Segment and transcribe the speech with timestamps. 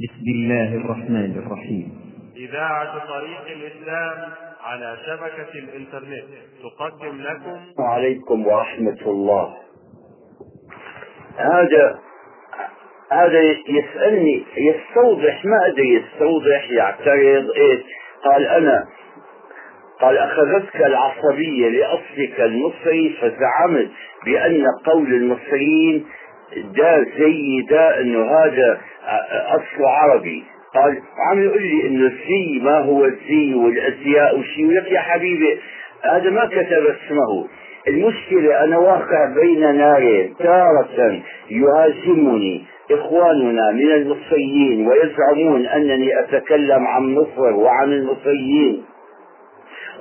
[0.00, 1.92] بسم الله الرحمن الرحيم.
[2.36, 4.32] إذاعة طريق الإسلام
[4.64, 6.24] على شبكة الإنترنت
[6.62, 7.82] تقدم لكم.
[7.82, 9.54] عليكم ورحمة الله.
[11.36, 11.98] هذا
[13.12, 17.82] هذا يسألني يستوضح ما أدري يستوضح يعترض إيه؟
[18.24, 18.84] قال أنا
[20.00, 23.90] قال أخذتك العصبية لأصلك المصري فزعمت
[24.24, 26.06] بأن قول المصريين
[26.56, 28.80] دا زي دا انه هذا
[29.30, 30.44] اصله عربي.
[30.74, 30.98] قال
[31.30, 35.58] عم يقول لي إنه الزي ما هو الزي والازياء وشي ولك يا حبيبي.
[36.02, 37.48] هذا ما كتب اسمه.
[37.88, 47.52] المشكلة أنا واقع بين نارين تارة يهاجمني إخواننا من المصريين ويزعمون أنني أتكلم عن مصر
[47.52, 48.84] وعن المصريين.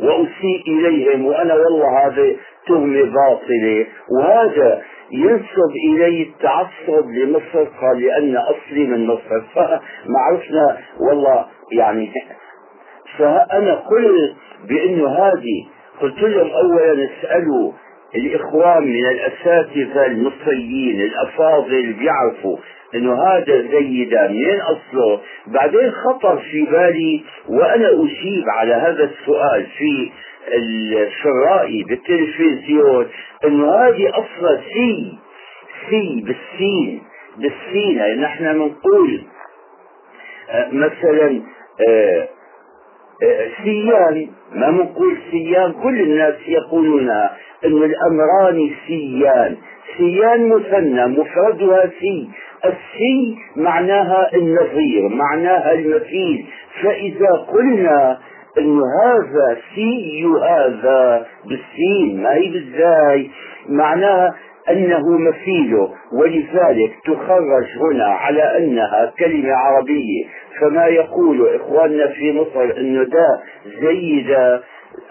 [0.02, 2.36] وأسيء إليهم وأنا والله هذا
[2.68, 3.86] تهمة باطلة.
[4.18, 4.82] وهذا
[5.14, 9.42] ينسب إلي التعصب لمصر قال لأن أصلي من مصر.
[9.56, 12.12] فما عرفنا والله يعني.
[13.18, 14.36] فأنا قلت
[14.68, 15.66] بأنه هذه
[16.02, 17.72] قلت لهم أولا اسألوا
[18.16, 22.58] الإخوان من الأساتذة المصريين الأفاضل بيعرفوا
[22.96, 25.20] انه هذا زي ده منين أصله.
[25.48, 30.12] بعدين خطر في بالي وأنا أجيب على هذا السؤال في
[30.48, 33.08] الشرائي بالتلفزيون
[33.46, 35.18] انه هذه أصلا سي
[35.90, 37.02] سي بالسين
[37.38, 37.98] بالسين.
[37.98, 39.24] يعني نحن بنقول
[40.50, 41.42] آه، مثلا
[41.88, 42.28] آه،
[43.24, 44.30] آه، سيان.
[44.56, 49.58] ما بنقول سيان كل الناس يقولونها إنه الأمران سيان.
[49.98, 52.30] سيان مثنى مفردها سي
[52.66, 56.46] السي معناها النظير معناها المثيل.
[56.84, 58.20] فإذا قلنا
[58.58, 63.30] انه هذا سي هذا بالسين ما هي بالزاي؟
[63.70, 64.36] معناها
[64.70, 70.26] أنه مثيله ولذلك تخرج هنا على أنها كلمة عربية.
[70.62, 73.42] فما يقول إخواننا في مصر إنه ده
[73.82, 74.24] زي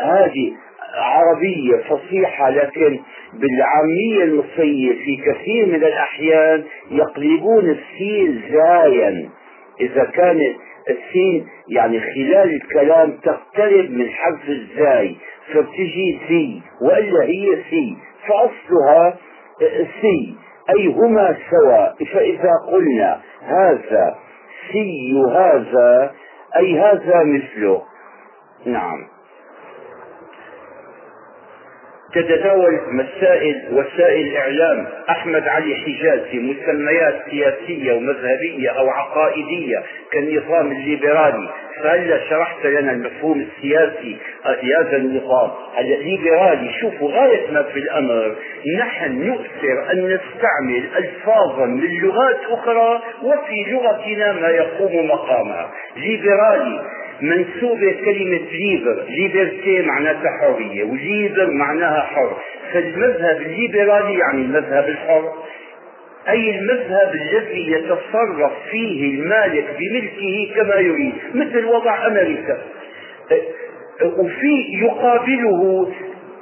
[0.00, 0.52] هذه
[0.94, 2.98] عربية فصيحة لكن
[3.34, 9.28] بالعامية المصرية في كثير من الأحيان يقلبون السين زايا.
[9.80, 10.56] إذا كانت
[10.90, 15.16] السين يعني خلال الكلام تقترب من حرف الزاي
[15.52, 17.96] فبتجي سي وإلا هي سي
[18.28, 19.16] فأصلها
[20.00, 20.34] سي.
[20.70, 24.14] أي هما سواء فإذا قلنا هذا
[24.72, 26.14] سي هذا
[26.56, 27.82] أي هذا مثله.
[28.66, 29.11] نعم.
[32.14, 41.48] تتداول مسائل وسائل الإعلام أحمد علي حجاز في مسميات سياسية ومذهبية أو عقائدية كالنظام الليبرالي.
[41.82, 44.16] فهلا شرحت لنا المفهوم السياسي
[44.62, 46.70] لهذا النظام الليبرالي.
[46.80, 48.36] شوفوا غاية ما في الأمر.
[48.78, 55.70] نحن نؤثر أن نستعمل ألفاظا من لغات أخرى وفي لغتنا ما يقوم مقامها.
[55.96, 56.82] ليبرالي
[57.22, 62.36] منسوبة كلمة libre liberty معناتها حرية و libre معناها حر.
[62.72, 65.32] فالمذهب الليبرالي يعني المذهب الحر.
[66.28, 72.58] أي المذهب الذي يتصرف فيه المالك بملكه كما يريد مثل وضع أمريكا.
[74.18, 75.92] وفي يقابله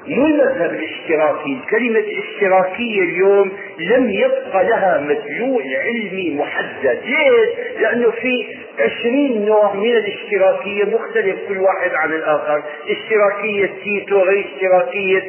[0.08, 1.58] مو المذهب الاشتراكي.
[1.62, 6.98] الكلمة الاشتراكية اليوم لم يبقى لها مدلول علمي محدد.
[7.04, 12.62] ليش؟ لأنه في عشرين نوع من الاشتراكية مختلف كل واحد عن الآخر.
[12.88, 15.22] اشتراكية تيتو غير اشتراكية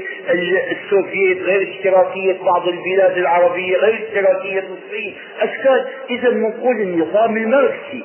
[0.71, 5.15] السوفيت غير اشتراكية بعض البلاد العربية غير اشتراكية الصين.
[5.41, 8.03] أشكال إذا بنقول النظام الماركسي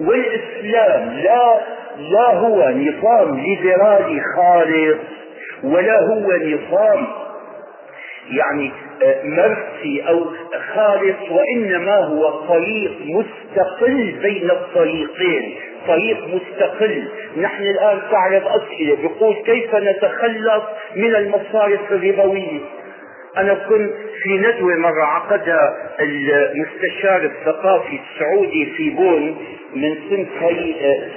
[0.00, 1.60] والإسلام لا
[1.98, 4.98] لا هو نظام ليبرالي خالص.
[5.64, 7.06] ولا هو نظام.
[8.30, 8.72] يعني
[9.04, 10.24] آه، ماركسي أو
[10.74, 15.54] خالص وإنما هو طريق مستقل بين الطريقين.
[15.86, 17.08] طريق مستقل.
[17.36, 18.96] نحن الآن تعرض أسئلة.
[18.96, 20.62] بيقول كيف نتخلص
[20.96, 22.60] من المصارف الربوية؟
[23.38, 29.36] أنا كنت في ندوة مرة عقدها المستشار الثقافي السعودي في بون
[29.74, 30.50] من سنة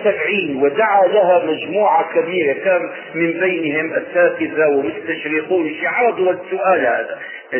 [0.04, 7.20] سبعين ودعا لها مجموعة كبيرة كان من بينهم أساتذة ومستشرقون عرضوا السؤال هذا.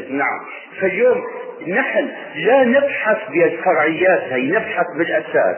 [0.10, 0.40] نعم.
[0.82, 1.24] فاليوم
[1.68, 5.58] نحن لا نبحث بالفرعيات هي نبحث بالأساس.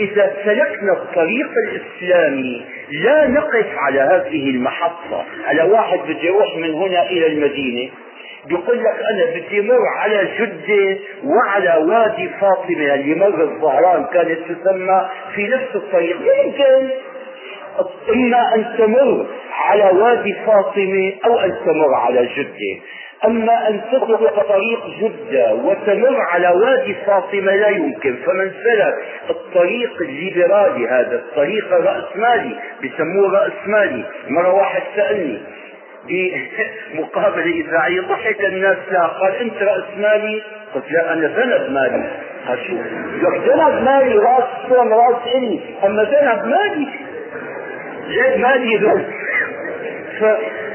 [0.00, 7.02] إذا سلكنا الطريق الإسلامي لا نقف على هذه المحطة على واحد بده يروح من هنا
[7.10, 7.90] إلى المدينة
[8.46, 15.08] بيقول لك أنا بدي مر على جدة وعلى وادي فاطمة اللي مر الظهران كانت تسمى
[15.34, 16.16] في نفس الطريق.
[16.44, 16.88] يمكن.
[18.14, 19.26] إما أن تمر
[19.64, 22.80] على وادي فاطمة أو أن تمر على جدة.
[23.24, 28.16] أما أن تسلك طريق جدة وتمر على وادي فاطمة لا يمكن.
[28.26, 28.94] فمن سلك
[29.30, 35.40] الطريق الليبرالي هذا الطريق الرأسمالي بسموه رأسمالي مرة واحد سألني
[36.08, 40.42] بمقابلة إذاعية ضحك الناس لا؟ قال أنت رأسمالي
[40.74, 42.10] قلت لا أنا ذنب مالي.
[42.66, 46.88] شو؟ لك ذنب مالي رأس سوم رأس إلي أما ذنب مالي
[48.08, 49.06] جد مالي ذنب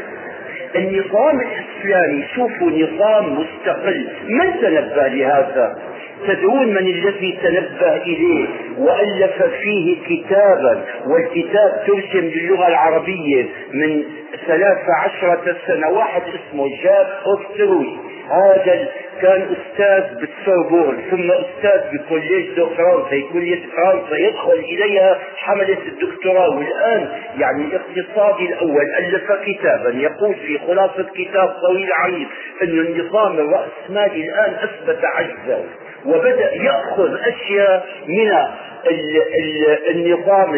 [0.76, 4.08] النظام الإسلامي شوفوا نظام مستقل.
[4.30, 5.76] من تنبه لهذا؟
[6.28, 14.04] تدرون من الذي تنبه إليه وألف فيه كتابا والكتاب ترجم للغة العربية من
[14.48, 17.98] ثلاث عشرة سنة واحد اسمه جاب أوستروي
[18.30, 18.88] هذا
[19.22, 26.50] كان أستاذ بالسوربون ثم أستاذ بكلية دو فرنسا كلية فرنسا يدخل إليها حملة الدكتوراه.
[26.58, 29.90] والآن يعني الاقتصادي الأول ألف كتابا.
[29.90, 32.28] يقول في خلاصة كتاب طويل عريض
[32.64, 35.64] أن النظام الرأسمالي الآن أثبت عجزه
[36.06, 38.32] وبدأ يأخذ أشياء من
[39.90, 40.56] النظام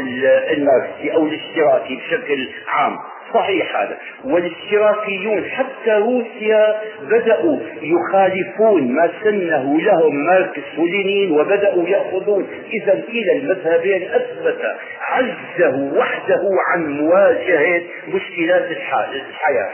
[0.51, 2.97] الماركسي أو الاشتراكي بشكل عام.
[3.33, 3.97] صحيح هذا.
[4.25, 12.47] والاشتراكيون حتى روسيا بدأوا يخالفون ما سنه لهم ماركس ولينين وبدأوا يأخذون.
[12.74, 14.62] إذا كلا المذهبين أثبت
[15.01, 19.69] عجزه وحده عن مواجهة مشكلات الحياة.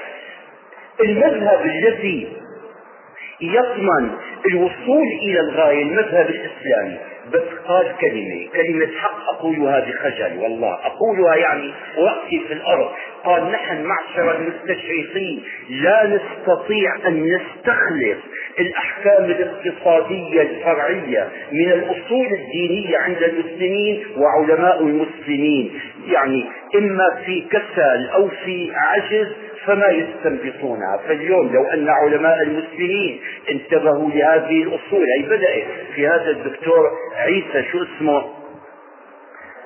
[1.04, 2.28] المذهب الذي
[3.42, 4.12] يضمن
[4.46, 6.98] الوصول إلى الغاية المذهب الإسلامي.
[7.34, 12.92] بس قال كلمة كلمة حق أقولها بخجل والله أقولها يعني رأسي في الأرض.
[13.26, 18.24] قال نحن معشر المستشرقين لا نستطيع أن نستخلص
[18.60, 25.80] الأحكام الاقتصادية الفرعية من الأصول الدينية عند المسلمين وعلماء المسلمين.
[26.08, 29.28] يعني إما في كسل أو في عجز
[29.66, 31.00] فما يستنبطونها.
[31.08, 33.20] فاليوم لو أن علماء المسلمين
[33.52, 38.24] انتبهوا لهذه الأصول أي بدأت في هذا الدكتور عيسى شو اسمه؟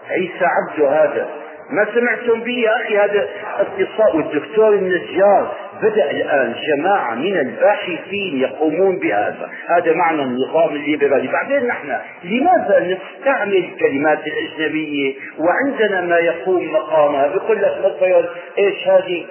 [0.10, 1.47] عيسى عبده هذا.
[1.70, 3.28] ما سمعتم به يا أخي؟ هذا
[3.60, 9.50] اتصال والدكتور النجار بدأ الآن جماعة من الباحثين يقومون بهذا.
[9.68, 11.28] هذا معنى النظام الليبرالي.
[11.28, 17.28] بعدين نحن لماذا نستعمل الكلمات الأجنبية؟ وعندنا ما يقوم مقامها.
[17.28, 18.26] بيقول لك مثلا
[18.60, 19.26] إيش هذه؟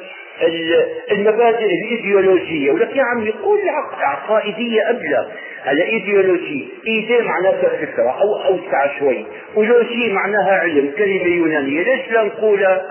[1.10, 2.70] المبادئ الإيديولوجية.
[2.70, 3.60] ولك يا عمي قول
[3.98, 5.26] عقائدية أبلغ.
[5.66, 6.68] هلا إيديولوجي.
[6.86, 10.92] إيدي معناتها فكره أو اوسع شوي ولوجي معناها علم.
[10.98, 11.82] كلمة يونانية.
[11.82, 12.82] ليش لا نقولها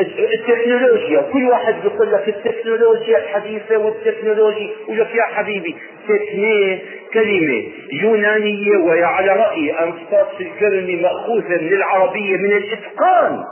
[0.00, 1.20] التكنولوجيا.
[1.32, 5.76] كل واحد بيقول لك التكنولوجيا الحديثة والتكنولوجيا يقول لك يا حبيبي
[6.08, 6.78] تكنيه
[7.14, 7.62] كلمة
[8.02, 13.44] يونانية وهي على رأي أنصاص الكلمة مأخوذة من العربية من الإتقان.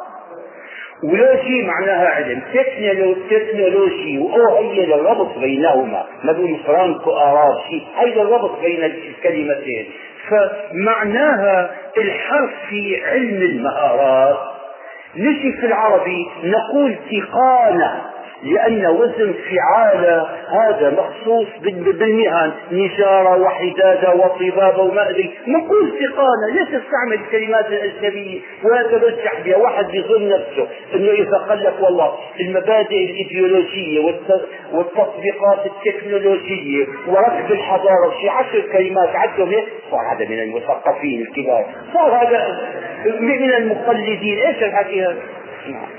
[1.03, 2.43] ولوجي معناها علم.
[3.31, 6.07] تكنولوجي واو هي الربط بينهما.
[6.25, 9.87] ما بقول فرانكو ارابي هي الربط بين الكلمتين.
[10.29, 14.39] فمعناها الحرف في علم المهارات.
[15.17, 18.03] نجي في العربي نقول تقانة.
[18.43, 22.53] لأن وزن فعالة هذا مخصوص بالمهن.
[22.73, 30.29] نجارة وحدادة وطبابة وما أدري نقول ثقانة ليش تستعمل الكلمات الأجنبية ويترجح بها واحد يظن
[30.29, 34.01] نفسه أنه إذا قال لك والله المبادئ الإيديولوجية
[34.73, 41.67] والتطبيقات التكنولوجية وركب الحضارة في عشر كلمات عدهم صار هذا من المثقفين الكبار.
[41.95, 42.59] صار هذا
[43.21, 44.39] من المقلدين.
[44.39, 45.17] إيش الحكي هذا؟
[45.69, 45.98] نعم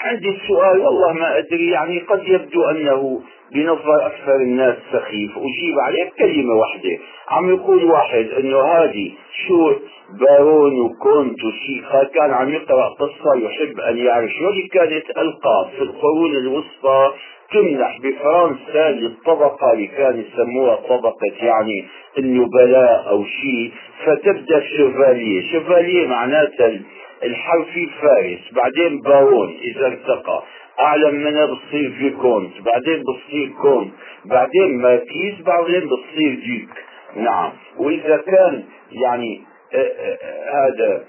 [0.00, 3.20] عندي السؤال والله ما أدري يعني قد يبدو أنه
[3.54, 5.30] بنظر أكثر الناس سخيف.
[5.38, 6.98] أجيب عليه بكلمة واحدة.
[7.28, 9.12] عم يقول واحد أنه هذه
[9.46, 9.72] شو
[10.20, 16.36] بارون وكونت وشيخا كان عم يقرأ قصة يحب أن يعرف شو كانت ألقاب في القرون
[16.36, 17.12] الوسطى
[17.52, 21.84] تمنح بفرنسا للطبقة اللي كان يسموها طبقة يعني
[22.18, 23.72] النبلاء أو شيء
[24.04, 26.80] فتبدأ chevalier chevalier معناتها
[27.22, 30.42] الحرفي فارس بعدين بارون إذا ارتقى
[30.80, 33.92] اعلى منها بتصير vicomte بعدين بتصير كونت
[34.24, 36.68] بعدين ماركيز بعدين بتصير duc
[37.16, 37.52] نعم.
[37.78, 39.42] وإذا كان يعني
[39.74, 40.18] آه، آه،
[40.50, 41.04] هذا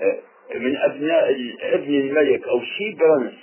[0.00, 0.18] آه،
[0.58, 3.34] من أبناء ابن الملك أو شي prince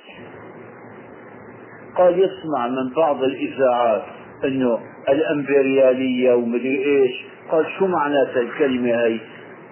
[1.98, 4.04] قال يسمع من بعض الإذاعات
[4.44, 4.80] إنه
[5.10, 9.20] الأمبريالية ومدري إيش قال شو معناتها الكلمة هي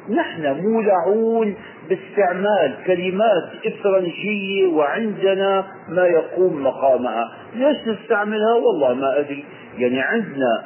[0.10, 1.56] نحن مولعون
[1.90, 7.32] باستعمال كلمات إفرنجية وعندنا ما يقوم مقامها.
[7.56, 9.46] ليش نستعملها؟ والله ما أدري.
[9.78, 10.64] يعني عندنا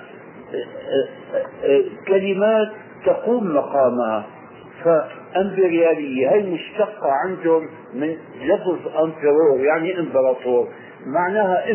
[0.54, 2.72] آه، آه، آه، كلمات
[3.06, 4.26] تقوم مقامها.
[4.84, 8.16] فأمبريالية هي مشتقة عندهم من
[8.46, 10.68] لفظ امبرور يعني إمبراطور.
[11.06, 11.72] معناها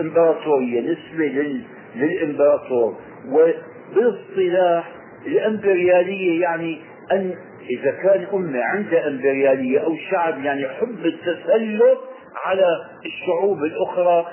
[0.00, 1.56] إمبراطورية نسبة
[1.96, 2.94] للإمبراطور.
[3.28, 4.90] وبالاصطلاح
[5.26, 6.80] الإمبريالية يعني
[7.12, 7.34] أن
[7.70, 11.98] إذا كان أمة عندها إمبريالية أو شعب يعني حب التسلط
[12.44, 12.66] على
[13.06, 14.26] الشعوب الأخرى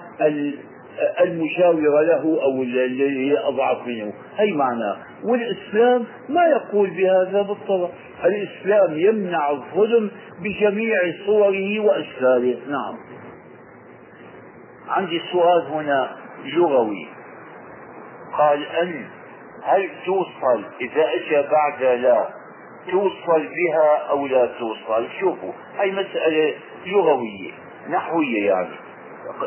[1.21, 4.13] المجاورة له أو اللي هي أضعف منه.
[4.37, 7.89] هي معناه والإسلام ما يقول بهذا بالطبع.
[8.25, 12.97] الإسلام يمنع الظلم بجميع صوره وأشكاله نعم.
[14.87, 16.09] عندي سؤال هنا
[16.45, 17.07] لغوي.
[18.37, 19.05] قال أن
[19.63, 22.40] هل توصل إذا أجى بعد لا
[22.91, 27.51] توصل بها أو لا توصل؟ شوفوا هاي مسألة لغوية
[27.89, 28.75] نحوية يعني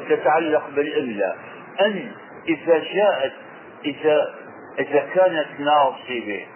[0.09, 1.39] تتعلق بالإملاء
[1.81, 2.13] أن
[2.49, 3.33] إذا جاءت
[3.85, 4.35] إذا
[4.79, 6.47] إذا كانت ناصبة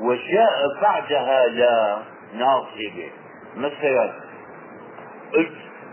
[0.00, 2.02] وجاء بعدها لا
[2.34, 3.10] ناصبة
[3.56, 4.12] مثلا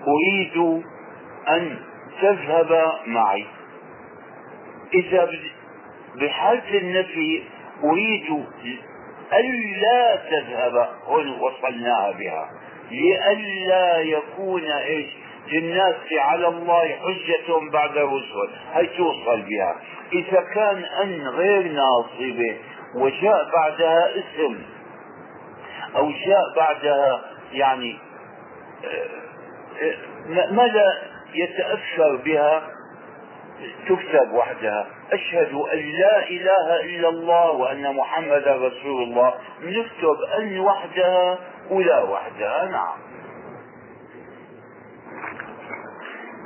[0.07, 0.83] أريد
[1.49, 1.77] أن
[2.21, 3.45] تذهب معي.
[4.93, 5.29] إذا
[6.15, 7.43] بحالة النفي
[7.83, 8.45] أريد
[9.33, 12.49] ألا تذهب هون وصلناها بها.
[12.91, 15.07] لئلا يكون إيش؟
[15.51, 18.49] للناس على الله حجة بعد الرسل.
[18.73, 19.75] هي توصل بها؟
[20.13, 22.57] إذا كان أن غير ناصبة
[22.95, 24.57] وجاء بعدها اسم
[25.95, 27.21] أو جاء بعدها
[27.53, 27.97] يعني
[28.85, 31.01] آه، آه، ماذا
[31.33, 32.61] يتأثر بها؟
[33.89, 34.87] تكتب وحدها.
[35.11, 39.33] أشهد أن لا إله إلا الله وأن محمدا رسول الله.
[39.63, 41.39] نكتب أن وحدها
[41.69, 42.65] ولا وحدها.
[42.65, 42.97] نعم.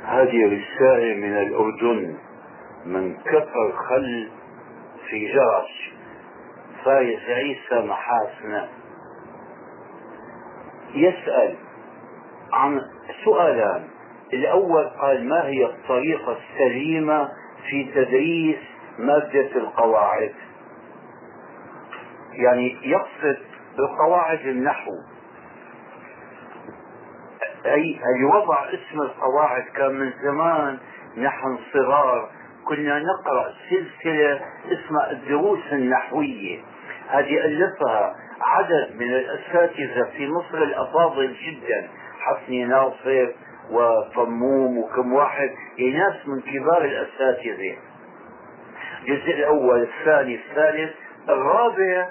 [0.04, 2.16] هذه رسالة من الأردن.
[2.86, 4.30] من كفر خل
[5.08, 5.94] في جرس.
[6.84, 8.68] فايز عيسى محاسنة.
[10.94, 11.54] يسأل
[12.52, 12.80] عن
[13.24, 13.93] سؤالان
[14.32, 17.28] الأول قال ما هي الطريقة السليمة
[17.70, 18.58] في تدريس
[18.98, 20.34] مادة القواعد؟
[22.32, 23.38] يعني يقصد
[23.78, 24.92] بقواعد النحو.
[27.66, 30.78] أي أي وضع اسم القواعد كان من زمان
[31.16, 32.30] نحن صغار؟
[32.64, 36.60] كنا نقرأ سلسلة اسمها الدروس النحوية.
[37.08, 41.88] هذه ألفها عدد من الأساتذة في مصر الأفاضل جدا.
[42.20, 43.32] حسني ناصر
[43.70, 45.50] وطموم وكم واحد.
[45.78, 47.76] يعني ناس من كبار الأساتذة.
[49.02, 50.94] الجزء الأول الثاني الثالث.
[51.28, 52.08] الرابع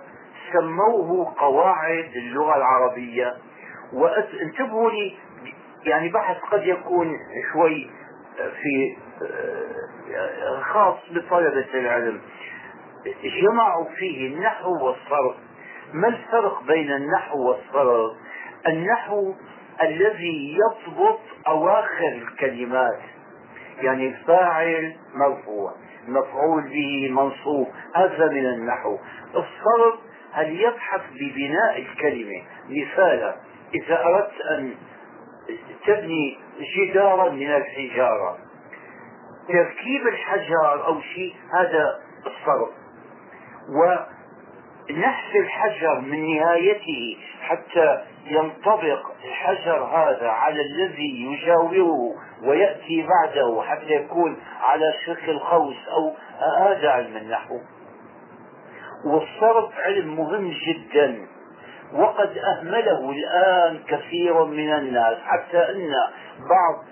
[0.53, 3.33] سموه قواعد اللغة العربية.
[3.93, 5.17] وانتبهوا لي
[5.85, 7.17] يعني بحث قد يكون
[7.53, 7.89] شوي
[8.37, 8.95] في
[9.25, 12.21] آه، خاص بطلبة العلم.
[13.41, 15.35] جمعوا فيه النحو والصرف.
[15.93, 18.11] ما الفرق بين النحو والصرف؟
[18.67, 19.33] النحو
[19.81, 22.99] الذي يضبط أواخر الكلمات
[23.81, 25.75] يعني الفاعل مرفوع
[26.07, 28.97] مفعول به منصوب هذا من النحو.
[29.29, 29.99] الصرف
[30.31, 33.35] هل يبحث ببناء الكلمة؟ مثالا
[33.75, 34.75] إذا أردت أن
[35.87, 36.37] تبني
[36.77, 38.37] جدارا من الحجارة
[39.47, 42.69] تركيب الحجر أو شيء هذا الصرف.
[44.89, 54.37] ونحس الحجر من نهايته حتى ينطبق الحجر هذا على الذي يجاوره ويأتي بعده حتى يكون
[54.61, 56.13] على شكل خوص أو
[56.59, 57.59] هذا علم النحو.
[59.05, 61.27] والصرف علم مهم جدا
[61.93, 65.91] وقد أهمله الآن كثير من الناس حتى أن
[66.49, 66.85] بعض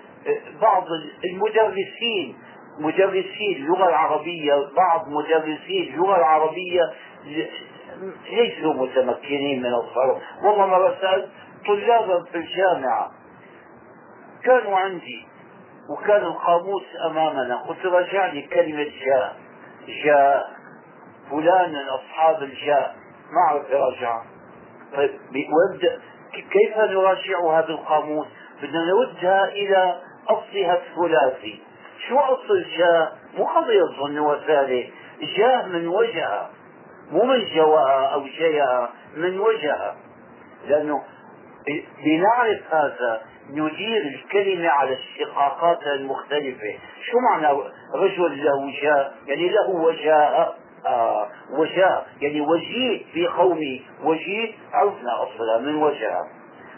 [0.60, 0.84] بعض
[1.24, 2.36] المدرسين
[2.78, 6.82] مدرسي اللغة العربية بعض مدرسي اللغة العربية
[8.30, 11.28] ليسوا متمكنين من الصرف والله مرة سألت
[11.66, 13.10] طلابا في الجامعة.
[14.44, 15.26] كانوا عندي
[15.90, 17.56] وكان القاموس أمامنا.
[17.56, 19.36] قلت راجعني كلمة جاء.
[20.04, 20.50] جاء
[21.30, 22.94] فلان أصحاب الجاء.
[23.32, 24.24] ما أعرف أراجعها
[24.96, 26.00] طيب ويبدأ
[26.32, 28.26] كيف نراجعها بالقاموس؟
[28.62, 31.62] بدنا نردها إلى أصلها الثلاثي.
[32.08, 34.90] شو أصل جاء؟ مو قضية ظن وسالة
[35.36, 36.50] جاء من وجهها.
[37.12, 39.96] مو من جواها أو جيها من وجهها
[40.68, 41.02] لأنه
[42.06, 46.78] لنعرف هذا ندير الكلمة على اشتقاقاتها المختلفة.
[47.10, 47.58] شو معنى
[47.94, 51.28] رجل له جاء يعني له وجاء آه
[51.58, 52.06] وجاء.
[52.20, 56.22] يعني وجيه في قومي وجيه عرفنا أصلها من وجهها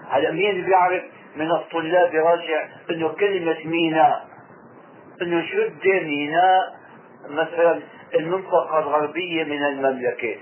[0.08, 1.02] هلا مين بيعرف؟
[1.36, 4.24] من الطلاب يراجع إنه كلمة ميناء.
[5.22, 6.74] إنه شد ميناء؟
[7.30, 7.80] مثلا
[8.14, 10.36] المنطقة الغربية من المملكة.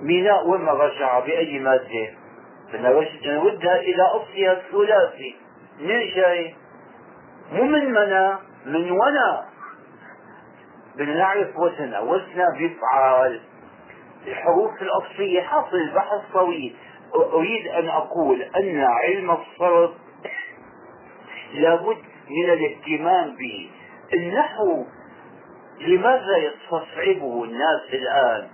[0.00, 2.08] ميناء وين رجع؟ بأي مادة؟
[2.72, 2.90] بدنا
[3.26, 5.36] نردها إلى أصلها الثلاثي.
[5.80, 6.54] منين جاي؟
[7.52, 9.44] مو من منا من ونا.
[10.96, 13.40] بدنا نعرف وزنها وزنها بيفعل.
[14.26, 16.76] الحروف الأصلية حاصل البحث طويل
[17.14, 19.90] أريد أن أقول أن علم الصرف
[21.54, 21.98] لابد
[22.30, 23.70] من الاهتمام به.
[24.14, 24.84] النحو
[25.80, 28.48] لماذا يستصعبه الناس الآن؟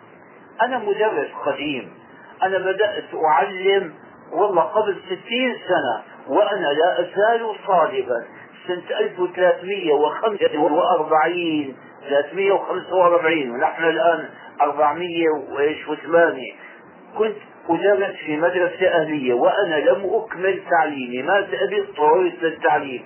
[0.62, 1.94] أنا مدرس قديم.
[2.42, 3.94] أنا بدأت أعلم
[4.32, 8.24] والله قبل ستين سنة وأنا لا أزال طالبا
[8.66, 11.76] سنة 1345
[12.08, 14.28] 345 ونحن الآن
[14.62, 16.52] 400 وإيش وثمانية.
[17.18, 17.36] كنت
[17.68, 21.22] أدرس في مدرسة أهلية وأنا لم أكمل تعليمي.
[21.22, 23.04] ما زلت طويت للتعليم.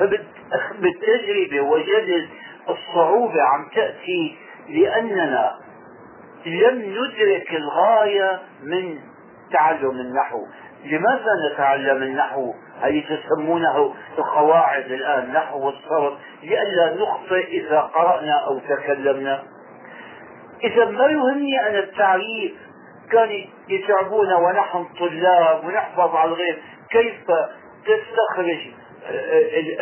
[0.00, 2.28] فبالتجربة وجدت
[2.68, 4.36] الصعوبة عم تأتي
[4.68, 5.58] لأننا
[6.46, 8.98] لم ندرك الغاية من
[9.52, 10.46] تعلم النحو.
[10.84, 19.42] لماذا نتعلم النحو؟ هذه تسمونه القواعد الآن نحو والصرف لئلا نخطئ إذا قرأنا أو تكلمنا.
[20.64, 22.52] إذا ما يهمني أنا التعريف
[23.10, 27.14] كان يتعبونا ونحن طلاب ونحفظ على الغير كيف
[27.86, 28.81] تستخرج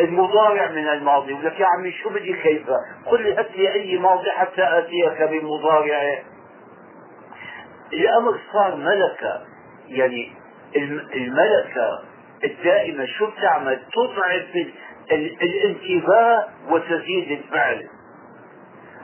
[0.00, 1.32] المضارع من الماضي.
[1.32, 2.66] ولك يا عمي شو بدي كيف
[3.06, 6.18] قل لي هات لي أي ماضي حتى أتيك بمضارعه.
[7.92, 9.42] الأمر صار ملكة.
[9.88, 10.32] يعني
[11.14, 12.02] الملكة
[12.44, 14.66] الدائمة شو بتعمل؟ تضعف
[15.42, 17.88] الانتباه وتزيد الفعل.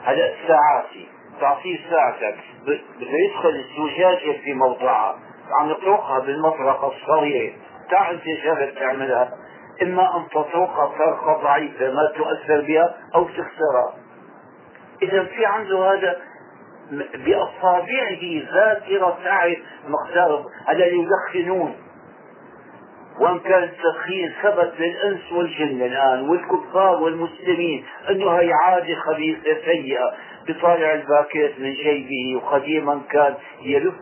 [0.03, 1.07] هلا ساعاتي.
[1.41, 2.37] تعطيه ساعتك.
[2.63, 5.19] بده يدخل الزجاجة في موضعها.
[5.51, 7.53] عم يطرقها بالمطرقة الصغيرة.
[7.89, 8.75] تعال انت شغل
[9.81, 13.93] إما أن تطرقها طرقة ضعيفة ما تؤثر بها أو تكسرها
[15.01, 16.17] إذا في عنده هذا
[17.25, 19.57] بأصابعه ذاكرة تعرف
[19.87, 21.75] مقدار هذا يدخنون.
[23.19, 30.13] وإن كان التدخين ثبت للإنس والجن الآن والكفار والمسلمين انه هي عاده خبيثة سيئة.
[30.47, 33.93] بطالع الباكيت من جيبه وقديما كان يلف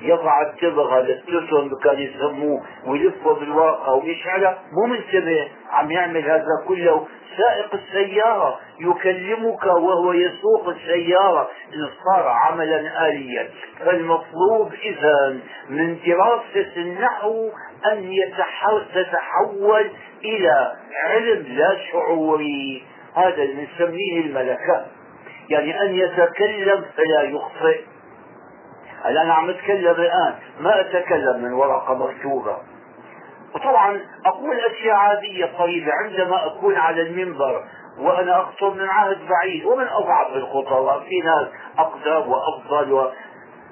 [0.00, 7.06] يضع التبغه للتلتون كان يسموه ويلفه بالواقع ويشعله مو منتبه عم يعمل هذا كله.
[7.38, 11.50] سائق السيارة يكلمك وهو يسوق السيارة.
[11.74, 13.48] إن صار عملا آليا.
[13.78, 17.50] فالمطلوب إذا من دراسة النحو
[17.92, 18.14] أن
[18.94, 19.90] تتحول
[20.24, 20.72] إلى
[21.04, 22.84] علم لا شعوري.
[23.16, 24.86] هذا نسميه الملكات
[25.48, 27.80] يعني أن يتكلم فلا يخطئ.
[29.04, 30.34] أنا عم أتكلم الآن.
[30.60, 32.56] ما أتكلم من ورقة مكتوبة.
[33.54, 35.92] وطبعا أقول أشياء عادية قريبة.
[35.92, 37.64] عندما أكون على المنبر
[37.98, 43.10] وأنا أخطب من عهد بعيد ومن أضعف الخطباء في ناس أقدر وأفضل و...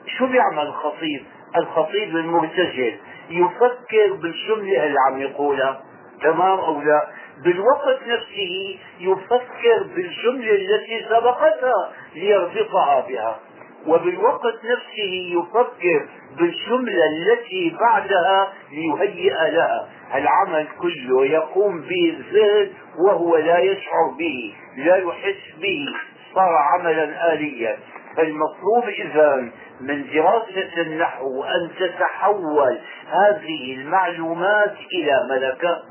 [0.06, 1.24] شو بيعمل الخطيب؟
[1.56, 2.98] الخطيب المرتجل
[3.30, 5.80] يفكر بالجملة اللي عم يقولها.
[6.22, 7.09] تمام أو لا؟
[7.44, 13.38] بالوقت نفسه يفكر بالجملة التي سبقتها ليربطها بها.
[13.87, 19.88] وبالوقت نفسه يفكر بالجملة التي بعدها ليهيئ لها.
[20.14, 25.87] العمل كله يقوم به الذهن وهو لا يشعر به لا يحس به.
[26.35, 27.79] صار عملا آليا.
[28.16, 32.79] فالمطلوب إذا من دراسة النحو أن تتحول
[33.11, 35.83] هذه المعلومات إلى ملكة.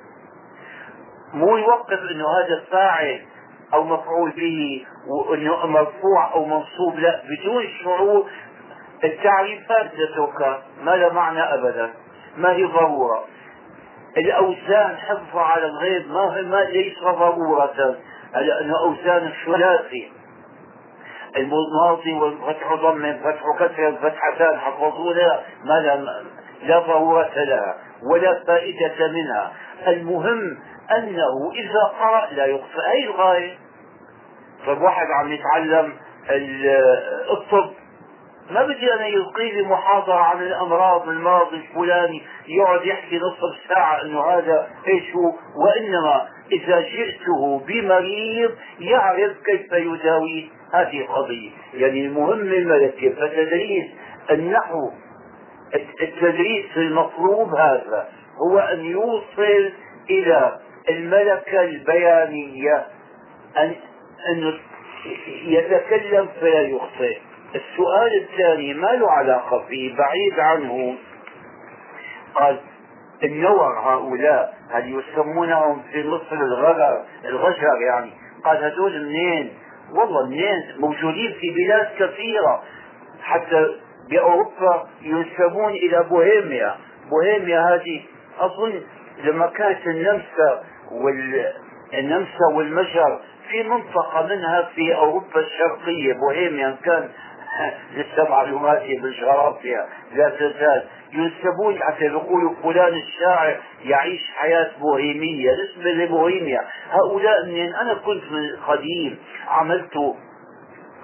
[1.33, 3.21] مو يوقف إنه هذا فاعل
[3.73, 8.29] أو مفعول به وإنه مرفوع أو منصوب لا بدون شعور
[9.03, 11.89] التعريفات تتركها ما لها معنى ابدا
[12.37, 13.25] ما هي ضرورة.
[14.17, 17.97] الأوزان حفظها على الغيب ما ما ليس ضرورة
[18.33, 20.11] لأنه أوزان الثلاثي.
[21.37, 26.23] الماضي والفتح ضم فتح كسر فتحتان حفظوها ما لا
[26.63, 27.77] لا ضرورة لها
[28.11, 29.51] ولا فائدة منها.
[29.87, 30.57] المهم
[30.97, 33.57] أنه إذا قرأ لا يخطئ أي الغاية.
[34.65, 35.93] طيب واحد عم يتعلم
[37.31, 37.73] الطب.
[38.51, 44.21] ما بدي أنا يلقي لي محاضرة عن الأمراض الماضي الفلاني يقعد يحكي نصف ساعة إنه
[44.21, 45.33] هذا إيش هو
[45.65, 53.85] وإنما إذا جئته بمريض يعرف كيف يداويه هذه قضية يعني المهم الملكة فتدريس
[54.31, 54.91] النحو
[56.01, 59.71] التدريس المطلوب هذا هو أن يوصل
[60.09, 62.85] إلى الملكة البيانية
[63.57, 63.75] أن,
[64.29, 64.59] أن
[65.45, 67.17] يتكلم فلا يخطئ.
[67.55, 70.95] السؤال الثاني ما له علاقة فيه بعيد عنه؟
[72.35, 72.59] قال
[73.23, 78.11] النور هؤلاء هل يسمونهم في مصر الغجر الغجر يعني؟
[78.45, 79.53] قال هذول منين؟
[79.91, 82.63] والله منين؟ موجودين في بلاد كثيرة.
[83.21, 83.75] حتى
[84.09, 86.75] بأوروبا ينسبون إلى بوهيميا.
[87.09, 88.01] بوهيميا هذه
[88.39, 88.81] أظن
[89.23, 97.09] لما كانت النمسا والنمسا والمجر في منطقة منها في أوروبا الشرقية بوهيميا كان
[97.95, 100.83] لسه معلوماتي بالجغرافيا لا تزال.
[101.13, 106.61] ينسبون حتى يقولوا فلان الشاعر يعيش حياة بوهيمية نسبة لبوهيميا.
[106.91, 110.15] هؤلاء من أنا كنت من القديم عملت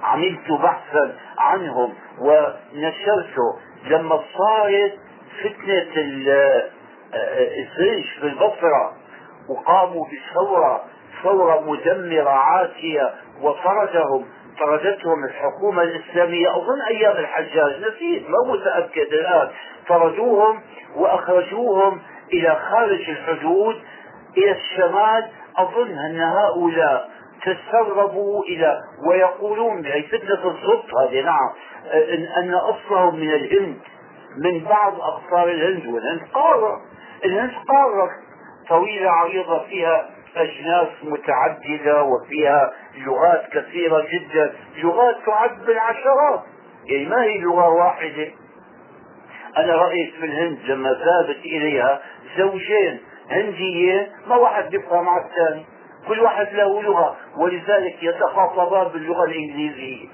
[0.03, 3.59] عملت بحثا عنهم ونشرته.
[3.87, 4.93] لما صارت
[5.43, 6.01] فتنة
[7.57, 8.93] الزيش في البصرة
[9.49, 10.83] وقاموا بثورة
[11.23, 14.25] ثورة مدمرة عاتية وطردهم
[14.59, 16.55] طردتهم الحكومة الإسلامية.
[16.55, 19.49] أظن أيام الحجاج نسيت ما متأكد الآن.
[19.87, 20.61] طردوهم
[20.95, 22.01] وأخرجوهم
[22.33, 23.75] إلى خارج الحدود
[24.37, 25.25] إلى الشمال.
[25.57, 27.09] أظن أن هؤلاء
[27.41, 28.77] تسربوا إلى
[29.09, 31.49] ويقولون بأي فتنة الصدف هذه نعم
[32.37, 33.77] أن أصلهم من الهند
[34.43, 36.21] من بعض أقطار الهند والهند.
[36.33, 36.81] قارة
[37.25, 38.09] الهند قارة
[38.69, 44.53] طويلة عريضة فيها أجناس متعددة وفيها لغات كثيرة جدا.
[44.77, 46.43] لغات تعد بالعشرات.
[46.85, 48.27] يعني ما هي لغة واحدة؟
[49.57, 52.01] أنا رأيت في الهند لما ذهبت إليها
[52.37, 52.99] زوجين
[53.31, 55.65] هنديين ما واحد بيبقى مع الثاني.
[56.07, 60.07] كل واحد له لغة ولذلك يتخاطبان باللغة الإنجليزية.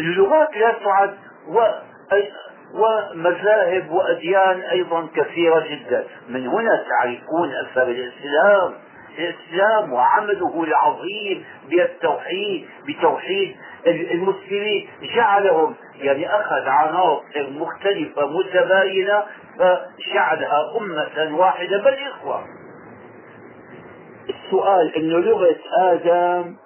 [0.00, 1.16] اللغات لا تعد
[1.48, 1.60] و...
[2.74, 6.04] ومذاهب وأديان أيضا كثيرة جدا.
[6.28, 8.74] من هنا تعرفون أثر الإسلام.
[9.18, 14.88] الإسلام وعمله العظيم بالتوحيد بتوحيد المسلمين.
[15.16, 19.22] جعلهم يعني أخذ عناصر مختلفة متباينة
[19.58, 21.78] فجعلها أمة واحدة.
[21.82, 22.44] بل إخوة.
[24.28, 26.56] السؤال إنه لغة آدم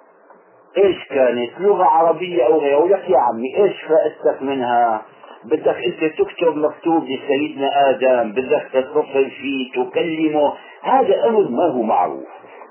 [0.77, 5.01] إيش كانت؟ لغة عربية أو غيرها؟ ولك يا عمي إيش فائدتك منها؟
[5.45, 10.53] بدك انت تكتب مكتوب لسيدنا آدم بدك تتصل فيه تكلمه.
[10.81, 12.27] هذا أمر ما هو معروف.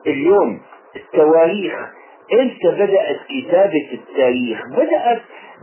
[0.06, 0.60] اليوم
[0.96, 1.74] التواريخ
[2.32, 5.20] إمتى بدأت كتابة التاريخ؟ بدأت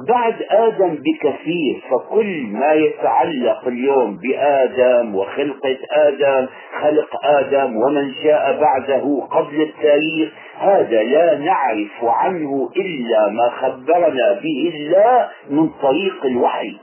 [0.08, 1.82] بعد آدم بكثير.
[1.90, 6.48] فكل ما يتعلق اليوم بآدم وخلقة آدم
[6.82, 14.74] خلق آدم ومن جاء بعده قبل التاريخ هذا لا نعرف عنه إلا ما خبرنا به
[14.76, 16.78] الله من طريق الوحي.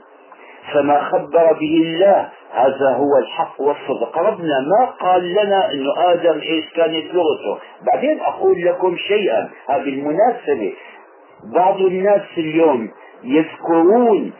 [0.73, 2.29] فما خبر به الله.
[2.53, 4.17] هذا هو الحق والصدق.
[4.17, 7.61] ربنا ما قال لنا انه آدم إيش كانت لغته
[7.93, 9.49] بعدين أقول لكم شيئا.
[9.69, 10.73] هذه المناسبة.
[11.55, 12.89] بعض الناس اليوم
[13.23, 14.33] يذكرون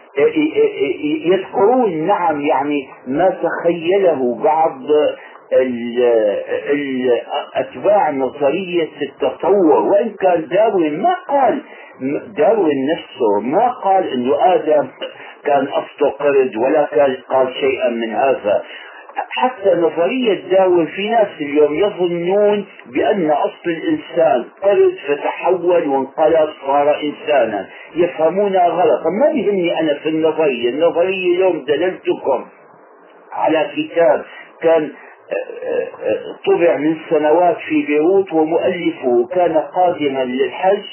[1.25, 4.79] يذكرون نعم يعني ما تخيله بعض
[7.55, 9.79] أتباع نظرية التطور.
[9.79, 11.61] وإن كان داروين ما قال
[12.37, 14.87] داروين نفسه ما قال إنه آدم
[15.45, 18.63] كان اصله قرد ولا كان قال شيئا من هذا.
[19.29, 27.67] حتى نظرية داروين في ناس اليوم يظنون بأن أصل الإنسان قرد فتحول وانقلب صار إنسانا.
[27.95, 30.69] يفهمونها غلطا ما بيهمني أنا في النظرية.
[30.69, 32.45] النظرية اليوم دللتكم
[33.33, 34.25] على كتاب
[34.61, 34.91] كان
[36.45, 40.83] طبع من سنوات في بيروت ومؤلفه كان قادما للحج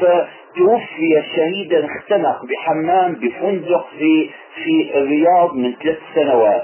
[0.00, 4.30] فتوفي شهيدا اختنق بحمام بفندق في
[4.64, 6.62] في الرياض من ثلاث سنوات.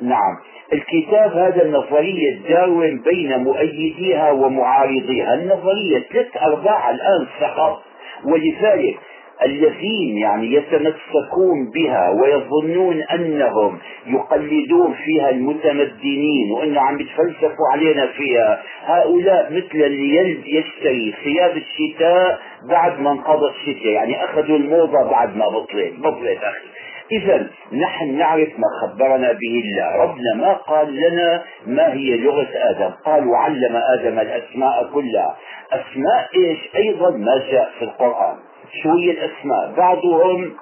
[0.00, 0.36] نعم.
[0.72, 5.34] الكتاب هذا النظرية داروين بين مؤيديها ومعارضيها.
[5.34, 7.82] النظرية ثلاث أرباع الآن سقط
[8.24, 8.98] ولذلك
[9.44, 18.62] الذين يعني يتمسكون بها ويظنون أنهم يقلدون فيها المتمدنين وانه عم يتفلسفوا علينا فيها.
[18.84, 22.38] هؤلاء مثل اللي يشتري ثياب الشتاء
[22.70, 25.92] بعد ما انقضى الشتاء يعني أخذوا الموضة بعد ما بطلت.
[25.98, 26.66] بطلت أخي.
[27.12, 29.96] إذا نحن نعرف ما خبرنا به الله.
[29.96, 32.90] ربنا ما قال لنا ما هي لغة آدم.
[33.04, 35.36] قال وعلم آدم الأسماء كلها.
[35.72, 38.36] أسماء إيش؟ أيضا ما جاء في القرآن.
[38.82, 39.74] شو هي الأسماء.
[39.76, 40.52] بعضهم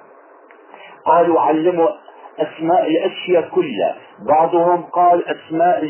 [1.06, 1.88] قالوا علموا
[2.38, 3.96] أسماء الأشياء كلها.
[4.28, 5.88] بعضهم قال أسماء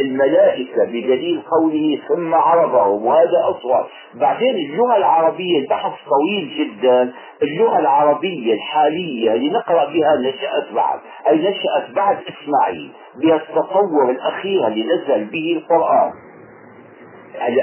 [0.00, 7.12] الملائكة بدليل قوله ثم عرضهم وهذا أصوات بعدين اللغة العربية البحث طويل جدا.
[7.42, 14.66] اللغة العربية الحالية اللي نقرأ بها نشأت بعد أي نشأت بعد إسماعيل بها التطور الأخير
[14.66, 16.12] اللي نزل به القرآن.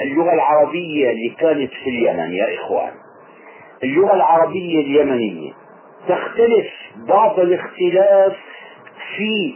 [0.04, 2.92] اللغة العربية اللي كانت في اليمن يا إخوان.
[3.84, 5.52] اللغة العربية اليمنية
[6.08, 6.68] تختلف
[7.08, 8.34] بعض الاختلاف
[9.18, 9.54] في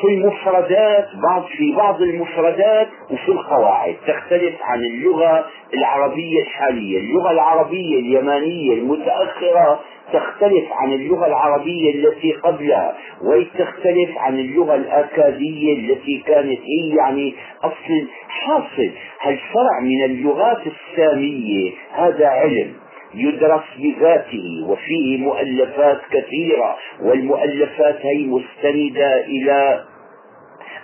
[0.00, 5.44] في المفردات بعض في بعض المفردات وفي القواعد تختلف عن اللغة
[5.74, 6.98] العربية الحالية.
[6.98, 9.80] اللغة العربية اليمانية المتأخرة
[10.12, 18.06] تختلف عن اللغة العربية التي قبلها وتختلف عن اللغة الأكادية التي كانت هي يعني أصل
[18.28, 18.90] حاصل.
[19.20, 22.72] هالفرع من اللغات السامية هذا علم؟
[23.14, 29.84] يدرس بذاته وفيه مؤلفات كثيرة والمؤلفات هي مستندة إلى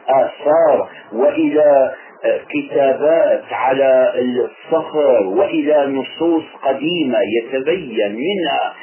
[0.08, 1.94] آثار وإلى
[2.50, 8.74] كتابات على الصخر وإلى نصوص قديمة يتبين منها.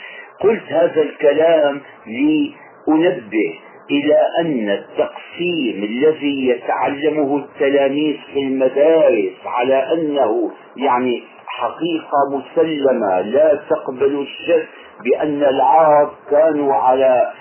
[0.41, 3.53] قلت هذا الكلام لأنبه
[3.91, 13.21] إلى أن التقسيم الذي يتعلمه التلاميذ في المدارس على أنه يعني حقيقة مسلمة.
[13.21, 14.67] لا تقبل الشك
[15.03, 17.31] بأن العرب كانوا على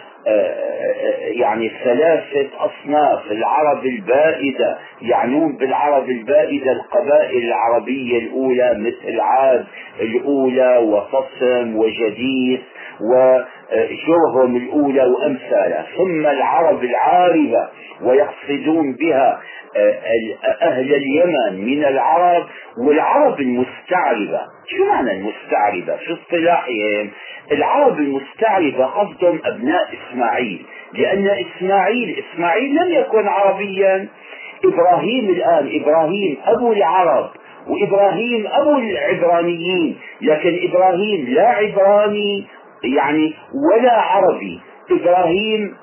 [1.20, 3.30] يعني ثلاثة أصناف.
[3.30, 9.66] العرب البائدة يعنون بالعرب البائدة القبائل العربية الأولى مثل عاد
[10.00, 12.60] الأولى وفصم وجديث
[13.72, 17.68] وجرهم الأولى وأمثالها ثم العرب العاربة
[18.02, 19.40] ويقصدون بها
[20.62, 22.46] أهل اليمن من العرب
[22.78, 24.40] والعرب المستعربة.
[24.66, 27.10] شو معنى المستعربة؟ في اصطلاحهم
[27.52, 30.66] العرب المستعربة قصدهم أبناء إسماعيل.
[30.92, 34.08] لأن إسماعيل إسماعيل لم يكن عربيا.
[34.64, 37.30] إبراهيم الآن إبراهيم أبو العرب
[37.68, 39.96] وإبراهيم أبو العبرانيين.
[40.20, 42.46] لكن إبراهيم لا عبراني
[42.84, 44.60] يعني ولا عربي.
[44.90, 45.76] إبراهيم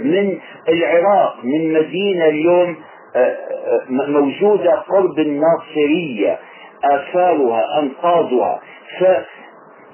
[0.00, 2.76] من العراق من مدينة اليوم
[3.16, 6.38] آه، آه، موجودة قرب الناصرية
[6.84, 8.60] آثارها أنقاضها.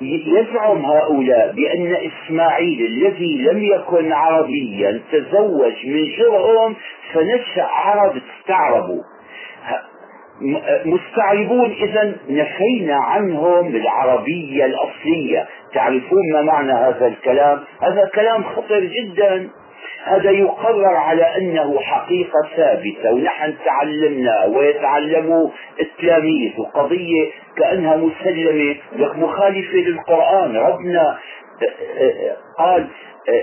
[0.01, 6.77] يزعم هؤلاء بأن إسماعيل الذي لم يكن عربيا تزوج من جرهم
[7.13, 9.03] فنشأ عرب استعربوا.
[10.85, 15.47] مستعربون إذا نفينا عنهم العربية الأصلية.
[15.75, 19.49] تعرفون ما معنى هذا الكلام؟ هذا كلام خطر جدا.
[20.05, 28.77] هذا يقرر على أنه حقيقة ثابتة ونحن تعلمنا ويتعلموا التلاميذ وقضية كأنها مسلمة.
[28.99, 30.57] مخالفة للقرآن.
[30.57, 31.19] ربنا
[32.59, 32.87] قال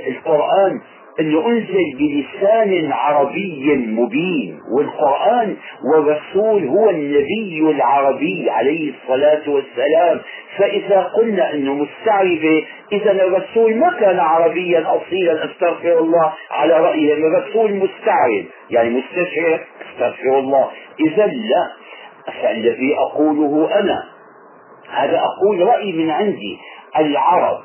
[0.07, 0.81] القرآن
[1.19, 5.57] انه انزل بلسان عربي مبين والقرآن
[5.93, 10.21] والرسول هو النبي العربي عليه الصلاة والسلام.
[10.57, 17.73] فإذا قلنا أنه مستعربة إذا الرسول ما كان عربيا اصيلا أستغفر الله على رأيهم الرسول
[17.73, 19.59] مستعرب يعني مستشعر
[19.91, 20.67] أستغفر الله.
[21.07, 21.71] اذا لا.
[22.41, 24.03] فالذي أقوله أنا
[24.89, 26.57] هذا أقول رأي من عندي
[26.99, 27.57] العرب.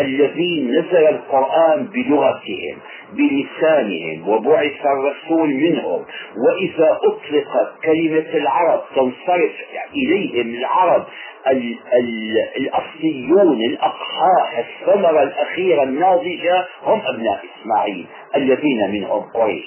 [0.00, 2.78] الذين نزل القرآن بلغتهم
[3.12, 6.04] بلسانهم وبعث الرسول منهم.
[6.46, 9.52] وإذا أطلقت كلمة العرب تنصرف
[9.94, 11.04] إليهم العرب
[11.46, 19.64] ال ال الأصليون الأقحاح الثمرة الأخيرة الناضجة هم أبناء إسماعيل الذين منهم قريش.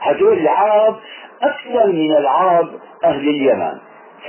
[0.00, 0.96] هذول العرب
[1.42, 2.68] أكثر من العرب
[3.04, 3.78] أهل اليمن.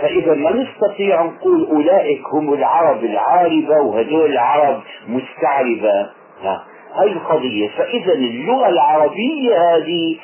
[0.02, 6.10] فإذا ما نستطيع نقول أولئك هم العرب العاربة وهذول العرب مستعربة.
[6.96, 7.68] هاي القضية.
[7.68, 10.18] فإذا اللغة العربية هذه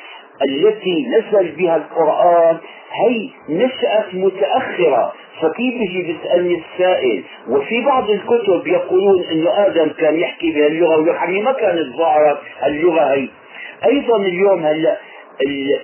[0.48, 2.56] التي نزل بها القرآن
[2.92, 5.12] هي نشأت متأخرة.
[5.40, 11.52] فكيف يجي بيسألني السائل وفي بعض الكتب يقولون انه آدم كان يحكي بهاللغة ويعني ما
[11.52, 13.28] كانت ظاهرة اللغة هي.
[13.86, 14.96] أيضا اليوم هلأ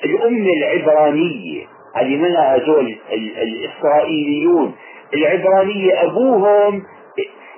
[0.04, 2.96] الأمة العبرانية اللي منها هذول
[3.42, 4.74] الإسرائيليون.
[5.14, 6.82] العبرانية أبوهم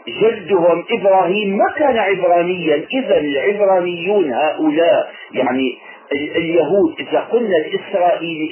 [0.08, 2.86] جدهم إبراهيم ما كان عبرانيا.
[2.92, 5.78] إذا العبرانيون هؤلاء يعني
[6.12, 8.50] اليهود إذا قلنا الإسرائيلي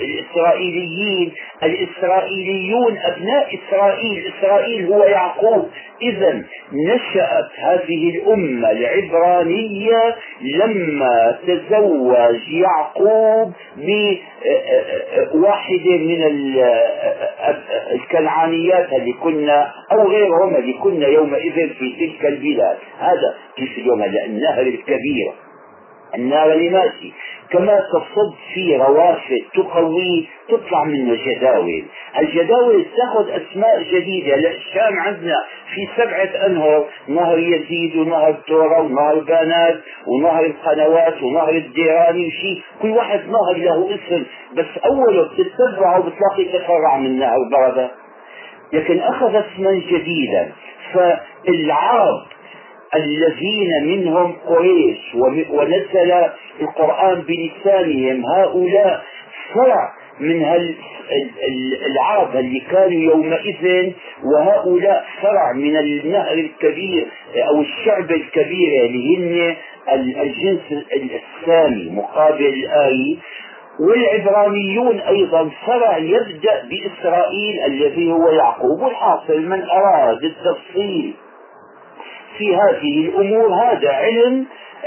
[0.00, 1.32] الإسرائيليين
[1.62, 5.68] الإسرائيليون أبناء إسرائيل إسرائيل هو يعقوب.
[6.02, 13.52] إذا نشأت هذه الأمة العبرانية لما تزوج يعقوب
[15.34, 16.24] بواحدة من
[17.92, 22.76] الكنعانيات اللي كنا أو غيرهم اللي كنا يومئذ في تلك البلاد.
[22.98, 25.32] هذا كيف اليوم؟ النهر الكبير.
[26.16, 27.12] النار ماشي
[27.50, 31.84] كما تصب في روافد تقويه تطلع منه جداول
[32.18, 34.34] الجداول تأخذ أسماء جديدة.
[34.34, 35.34] الشام عندنا
[35.74, 36.84] في سبعة أنهر.
[37.08, 39.76] نهر يزيد ونهر تورا ونهر بانات
[40.06, 42.62] ونهر القنوات ونهر الديراني وشي.
[42.82, 44.24] كل واحد نهر له اسم.
[44.56, 47.90] بس أوله بتتبعه بتلاقي تفرع من نهر برده
[48.72, 50.52] لكن أخذ اسما جديدا.
[50.94, 52.22] فالعرب
[52.94, 55.14] الذين منهم قريش
[55.50, 56.12] ونزل
[56.60, 58.26] القرآن بلسانهم.
[58.26, 59.02] هؤلاء
[59.54, 60.46] فرع من
[61.86, 63.92] العرب اللي كانوا يومئذ
[64.24, 67.06] وهؤلاء فرع من النهر الكبير
[67.48, 69.56] أو الشعب الكبير اللي هن
[70.20, 70.60] الجنس
[70.92, 73.18] السامي مقابل الآي
[73.80, 81.14] والعبرانيون أيضا فرع يبدأ بإسرائيل الذي هو يعقوب والحاصل من أراد التفصيل؟
[82.38, 84.46] في هذه الأمور هذا علم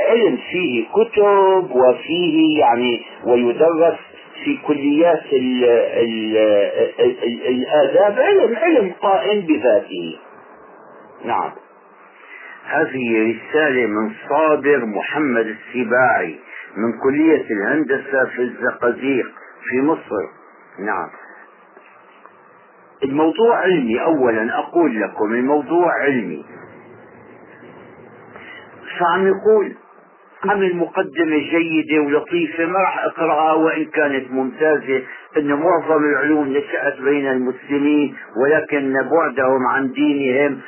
[0.09, 3.97] علم فيه كتب وفيه يعني ويدرس
[4.43, 6.37] في كليات ال ال
[6.99, 8.19] ال الآداب.
[8.19, 10.19] علم علم قائم بذاته.
[11.25, 11.51] نعم.
[12.65, 16.39] هذه رسالة من صابر محمد السباعي
[16.77, 19.25] من كلية الهندسة في الزقازيق
[19.69, 20.25] في مصر.
[20.79, 21.09] نعم.
[23.03, 24.01] الموضوع علمي.
[24.01, 26.45] أولا أقول لكم الموضوع علمي.
[28.99, 29.75] فعم يقول
[30.45, 35.01] عمل مقدمة جيدة ولطيفة؟ ما راح أقرأها وإن كانت ممتازة
[35.37, 40.59] أن معظم العلوم نشأت بين المسلمين ولكن بعدهم عن دينهم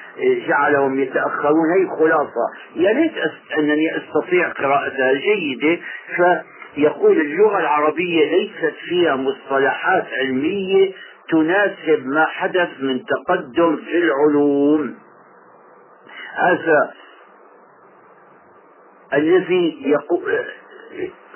[0.47, 1.71] جعلهم يتأخرون.
[1.79, 2.45] هي خلاصة.
[2.75, 3.13] يا ريت
[3.57, 5.81] أنني أستطيع قراءتها جيدة.
[6.15, 10.91] فيقول اللغة العربية ليست فيها مصطلحات علمية
[11.29, 14.95] تناسب ما حدث من تقدم في العلوم.
[16.35, 16.93] هذا
[19.13, 19.95] الذي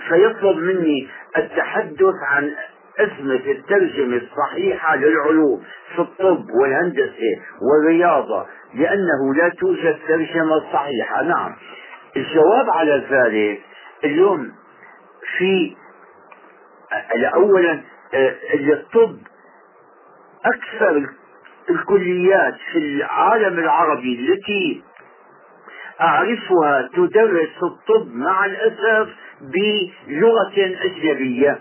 [0.09, 1.07] سيطلب مني
[1.37, 2.51] التحدث عن
[2.99, 5.63] أزمة الترجمة الصحيحة للعلوم
[5.95, 11.23] في الطب والهندسة والرياضة لأنه لا توجد ترجمة صحيحة.
[11.23, 11.55] نعم.
[12.17, 13.61] الجواب على ذلك
[14.03, 14.51] اليوم
[15.37, 15.75] في
[17.35, 17.81] أولا
[18.53, 19.17] الطب
[20.45, 21.09] أكثر
[21.69, 24.83] الكليات في العالم العربي التي
[26.01, 29.09] أعرفها تدرس الطب مع الأسف
[29.41, 31.59] بلغة أجنبية.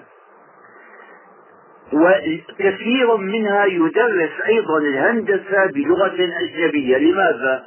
[1.92, 6.98] وكثير منها يدرس أيضا الهندسة بلغة أجنبية.
[6.98, 7.66] لماذا؟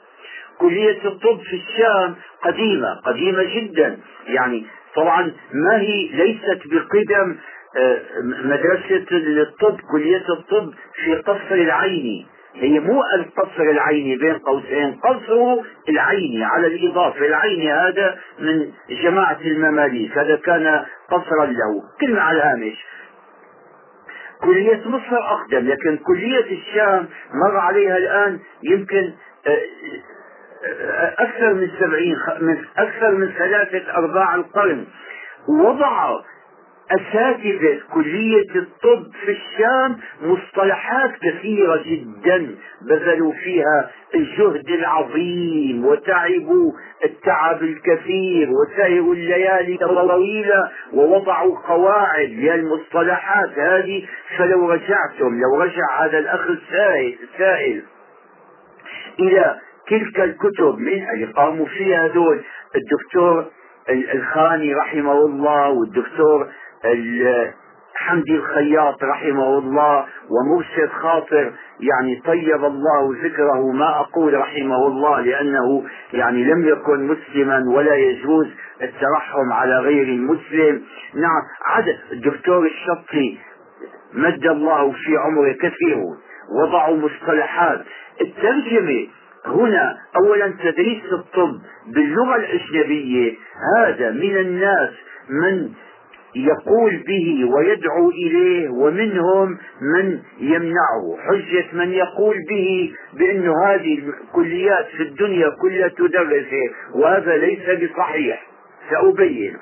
[0.60, 4.00] كلية الطب في الشام قديمة قديمة جدا.
[4.28, 7.36] يعني طبعا ما هي؟ ليست بقدم
[7.78, 12.26] آه، مدرسة الطب كلية الطب في قصر العيني.
[12.60, 17.26] هي مو القصر العيني بين قوسين قصر العيني على الإضافة.
[17.26, 21.84] العيني هذا من جماعة المماليك هذا كان قصرا له.
[22.02, 22.86] كلمة على الهامش.
[24.42, 29.14] كلية مصر أقدم لكن كلية الشام مر عليها الآن يمكن
[29.48, 29.50] آه،
[30.68, 34.86] آه، أكثر من سبعين من أكثر من ثلاثة أرباع القرن.
[35.50, 36.12] وضع
[36.92, 46.72] أساتذة كلية الطب في الشام مصطلحات كثيرة جدا بذلوا فيها الجهد العظيم وتعبوا
[47.06, 54.08] التعب الكثير وسهروا الليالي الطويلة ووضعوا قواعد للمصطلحات هذه.
[54.38, 57.84] فلو رجعتم لو رجع هذا الأخ السائل, السائل
[59.20, 59.56] إلى
[59.90, 62.44] تلك الكتب من اللي قاموا فيها هذول
[62.76, 63.46] الدكتور
[63.90, 66.48] الخاني رحمه الله والدكتور
[67.98, 75.84] حمدي الخياط رحمه الله ومرشد خاطر يعني طيب الله ذكره ما أقول رحمه الله لأنه
[76.14, 78.48] يعني لم يكن مسلما ولا يجوز
[78.82, 80.82] الترحم على غير المسلم.
[81.16, 83.38] نعم عدد الدكتور الشطي
[84.14, 86.18] مد الله في عمره كثيرون
[86.62, 87.82] وضعوا مصطلحات.
[88.22, 89.08] الترجمة
[89.46, 91.54] هنا أولا تدريس الطب
[91.88, 93.36] باللغة الأجنبية.
[93.78, 94.90] هذا من الناس
[95.30, 95.70] من
[96.36, 101.18] يقول به ويدعو إليه ومنهم من يمنعه.
[101.20, 108.48] حجة من يقول به بأن هذه الكليات في الدنيا كلها تدرسه وهذا ليس بصحيح.
[108.90, 109.58] سأبين.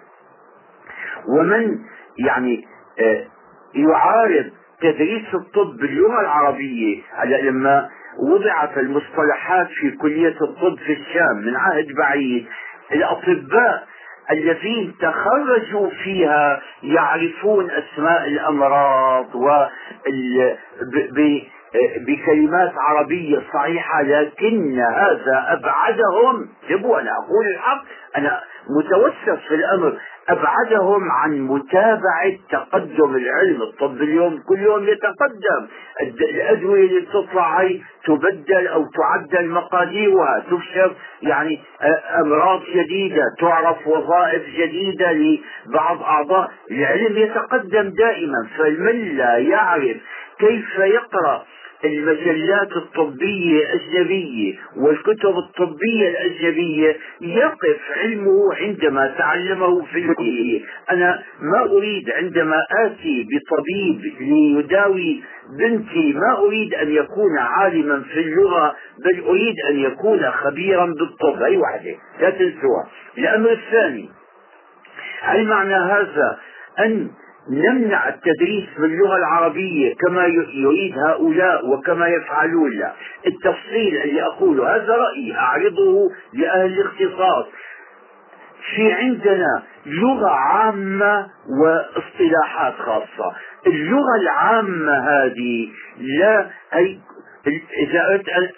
[1.28, 1.80] ومن
[2.18, 2.66] يعني
[3.00, 3.26] آه،
[3.76, 4.52] يعارض
[4.82, 11.88] تدريس الطب باللغة العربية على لما وضعت المصطلحات في كلية الطب في الشام من عهد
[11.98, 12.46] بعيد
[12.92, 13.88] الأطباء
[14.32, 19.66] الذين تخرجوا فيها يعرفون أسماء الأمراض و
[22.08, 26.50] بكلمات عربية صحيحة لكن هذا أبعدهم.
[26.70, 27.84] جبوا أنا أقول الحق؟
[28.18, 29.98] أنا متوسط في الأمر
[30.30, 33.62] أبعدهم عن متابعة تقدم العلم.
[33.62, 35.68] الطب اليوم كل يوم يتقدم.
[36.02, 40.92] الأدوية اللي بتطلع هي تبدل أو تعدل مقاديرها تكشف
[41.22, 41.60] يعني
[42.22, 46.52] أمراض جديدة تعرف وظائف جديدة لبعض أعضاء.
[46.72, 49.98] العلم يتقدم دائما فمن لا يعرف
[50.40, 51.46] كيف يقرأ
[51.86, 60.62] المجلات الطبية الأجنبية والكتب الطبية الأجنبية؟ يقف علمه عندما تعلمه في الكلية.
[60.92, 65.24] أنا ما أريد عندما آتي بطبيب ليداوي
[65.60, 68.76] بنتي ما أريد أن يكون عالما في اللغة
[69.06, 71.42] بل أريد أن يكون خبيرا بالطب.
[71.44, 72.88] أي وحدة لا تنسوها.
[73.18, 74.10] الأمر الثاني
[75.22, 76.40] هل معنى هذا
[76.80, 77.10] أن
[77.50, 82.72] نمنع التدريس باللغة العربية كما يريد هؤلاء وكما يفعلون.
[82.72, 82.94] لا
[83.28, 87.46] التفصيل اللي أقوله هذا رأيي أعرضه لأهل الاختصاص
[88.76, 91.28] في عندنا لغة عامة
[91.62, 93.36] واصطلاحات خاصة.
[93.68, 97.00] اللغة العامة هذه لا أي
[97.78, 98.50] إذا أردت أن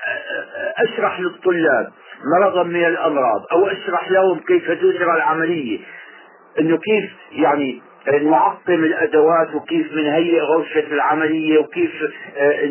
[0.77, 1.91] أشرح للطلاب
[2.39, 5.79] مرضا من الأمراض أو أشرح لهم كيف تجرى العملية
[6.59, 11.91] أنه كيف يعني نعقم الأدوات وكيف بنهيئ غرفة العملية وكيف
[12.37, 12.61] آه،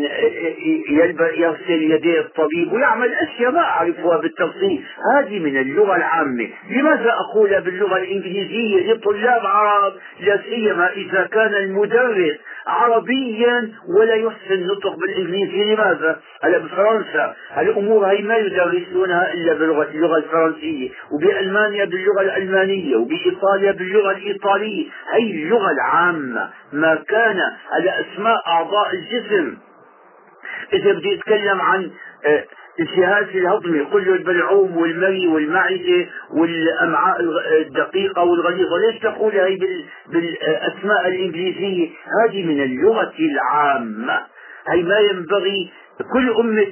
[1.36, 4.84] يغسل يدي الطبيب ويعمل أشياء ما أعرفها بالتفصيل.
[5.16, 6.48] هذه من اللغة العامة.
[6.70, 12.36] لماذا اقولها باللغة الإنجليزية لطلاب عرب؟ لا سيما إذا كان المدرس
[12.66, 15.74] عربيا ولا يحسن النطق بالإنجليزي.
[15.74, 17.36] لماذا؟ هلا بفرنسا.
[17.58, 25.30] الأمور هي ما يدرسونها إلا باللغة اللغة الفرنسية وبألمانيا باللغة الألمانية وبإيطاليا باللغة الإيطالية؟ هي
[25.30, 26.50] اللغة العامة.
[26.72, 27.40] ما كان
[27.72, 29.56] على أسماء أعضاء الجسم.
[30.72, 31.90] إذا بدي أتكلم عن
[32.80, 37.20] الجهاز الهضمي كله البلعوم والمري والمعدة والأمعاء
[37.60, 38.78] الدقيقة والغليظة.
[38.78, 39.58] ليش تقول هي
[40.12, 41.88] بالأسماء الإنجليزية؟
[42.22, 44.20] هذه من اللغة العامة.
[44.68, 45.70] هي ما ينبغي
[46.12, 46.66] كل أمة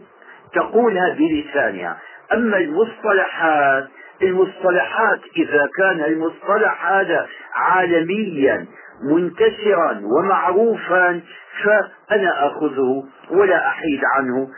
[0.55, 1.99] تقولها بلسانها.
[2.33, 3.89] أما المصطلحات
[4.23, 8.67] المصطلحات إذا كان المصطلح هذا عالميا
[9.03, 11.21] منتشرا ومعروفا
[11.65, 14.49] فأنا أخذه ولا أحيد عنه.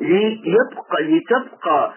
[0.00, 1.92] ليبقى لتبقى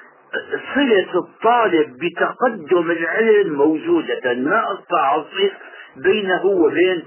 [0.76, 4.34] صلة الطالب بتقدم العلم موجودة.
[4.34, 5.52] ما أصف
[5.98, 7.04] بينه وبين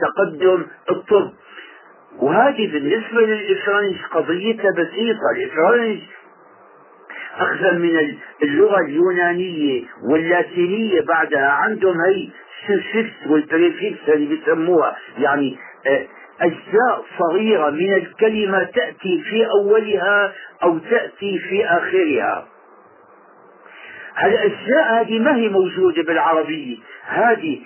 [0.00, 1.30] تقدم الطب.
[2.18, 5.20] وهذه بالنسبة للإفرنج قضيتها بسيطة.
[5.36, 5.98] الإفرنج
[7.38, 11.48] أخذا من اللغة اليونانية واللاتينية بعدها.
[11.48, 12.28] عندهم هي
[12.68, 14.96] ال suffixe وال préfixe اللي بيسموها.
[15.18, 16.06] يعني آه،
[16.40, 20.32] أجزاء صغيرة من الكلمة تأتي في أولها
[20.62, 22.46] أو تأتي في آخرها.
[24.24, 26.76] الأجزاء هذه ما هي موجودة بالعربية؟
[27.06, 27.60] هذه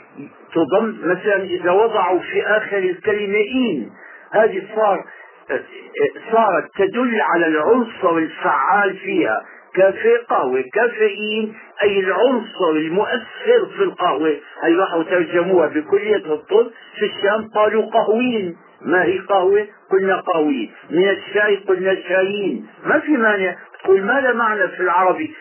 [0.54, 3.90] تضم مثلا إذا وضعوا في آخر الكلمة ine
[4.32, 5.04] هذه صار
[6.32, 9.44] صارت تدل على العنصر الفعال فيها.
[9.74, 14.36] كافيه قهوة كافيين أي العنصر المؤثر في القهوة.
[14.62, 18.56] هي راحوا ترجموها بكلية الطب في الشام قالوا قهوين.
[18.82, 20.72] ما هي قهوة؟ قلنا قهوين.
[20.90, 22.66] من الشاي قلنا شايين.
[22.84, 23.56] ما في مانع.
[23.82, 25.34] تقول ما لها معنى في العربي؟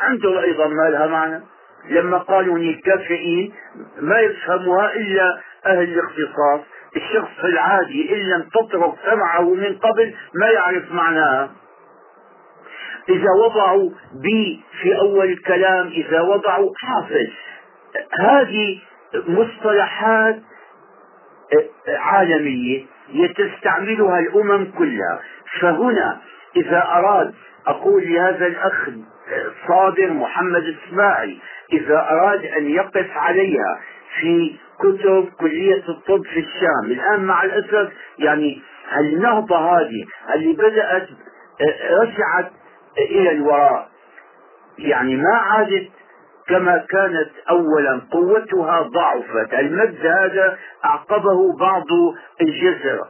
[0.00, 1.42] عنده أيضا ما لها معنى.
[1.90, 3.52] لما قالوا كافيين
[4.00, 6.60] ما يفهمها إلا أهل الاختصاص.
[6.96, 11.50] الشخص العادي إن لم تطرق سمعه من قبل ما يعرف معناها.
[13.08, 13.90] إذا وضعوا
[14.22, 17.26] بي في أول الكلام إذا وضعوا حافظ
[18.20, 18.78] هذه
[19.28, 20.38] مصطلحات
[21.88, 22.84] عالمية
[23.36, 25.20] تستعملها الأمم كلها.
[25.60, 26.18] فهنا
[26.56, 27.34] إذا أراد
[27.66, 28.88] أقول لهذا الأخ
[29.68, 31.38] صابر محمد السماعي
[31.72, 33.80] إذا أراد أن يقف عليها
[34.20, 38.62] في كتب كلية الطب في الشام الآن مع الأسف يعني
[39.00, 40.04] النهضة هذه
[40.34, 41.08] اللي بدأت
[42.02, 42.50] رجعت
[43.00, 43.88] إلى الوراء.
[44.78, 45.88] يعني ما عادت
[46.48, 49.54] كما كانت أولا قوتها ضعفت.
[49.54, 51.86] المد هذا أعقبه بعض
[52.40, 53.06] الجزر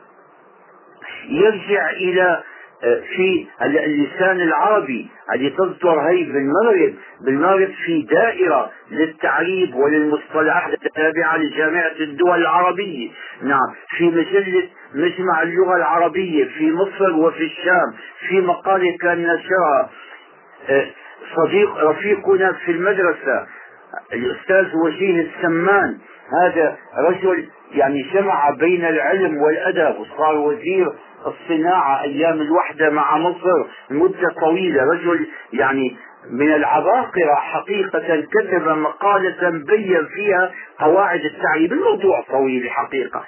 [1.28, 2.42] يرجع إلى
[2.84, 6.94] آه، في اللسان العربي اللي تصدر هي بالمغرب.
[7.20, 13.10] بالمغرب في دائرة للتعريب وللمصطلحات التابعة لجامعة الدول العربية.
[13.42, 17.94] نعم في مجلة مجمع اللغة العربية في مصر وفي الشام
[18.28, 19.90] في مقالة كان نشرها.
[20.68, 20.86] آه،
[21.36, 23.46] صديق رفيقنا في المدرسة
[24.12, 25.98] الأستاذ وجيه السمان
[26.42, 30.92] هذا رجل يعني جمع بين العلم والأدب وصار وزير
[31.26, 34.82] الصناعة أيام الوحدة مع مصر مدة طويلة.
[34.84, 35.96] رجل يعني
[36.30, 43.24] من العباقرة حقيقة كتب مقالة بين فيها قواعد التعيين الموضوع طويل حقيقة.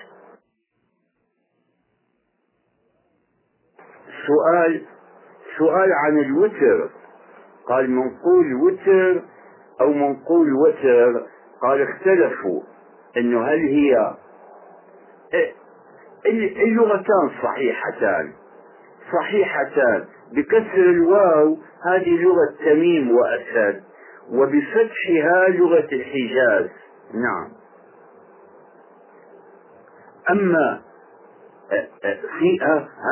[4.30, 4.82] سؤال
[5.58, 6.90] سؤال عن الوتر.
[7.68, 9.22] قال منقول وتر
[9.80, 11.26] أو منقول وتر؟
[11.62, 12.62] قال اختلفوا
[13.16, 14.14] إنه هل هي
[15.34, 15.52] إيه،
[16.64, 18.32] اللغتان صحيحتان.
[19.12, 20.04] صحيحتان.
[20.32, 23.82] بكسر الواو هذه لغة تميم وأسد
[24.32, 26.70] وبفتحها لغة الحجاز.
[27.14, 27.48] نعم.
[30.30, 30.80] أما
[32.38, 32.58] في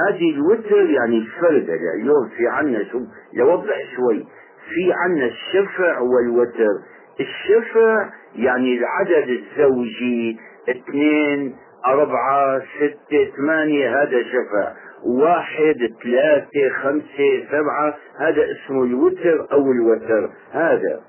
[0.08, 3.00] هذه الوتر يعني الفرد اليوم في عنا شو
[3.34, 4.26] لوضح شوي.
[4.74, 6.74] في عنا الشفع والوتر.
[7.20, 10.38] الشفع يعني العدد الزوجي.
[10.68, 11.56] اثنين
[11.86, 14.72] أربعة ستة ثمانية هذا شفع.
[15.06, 20.30] واحد ثلاثة خمسة سبعة هذا اسمه الوتر أو الوتر.
[20.52, 21.00] هذا.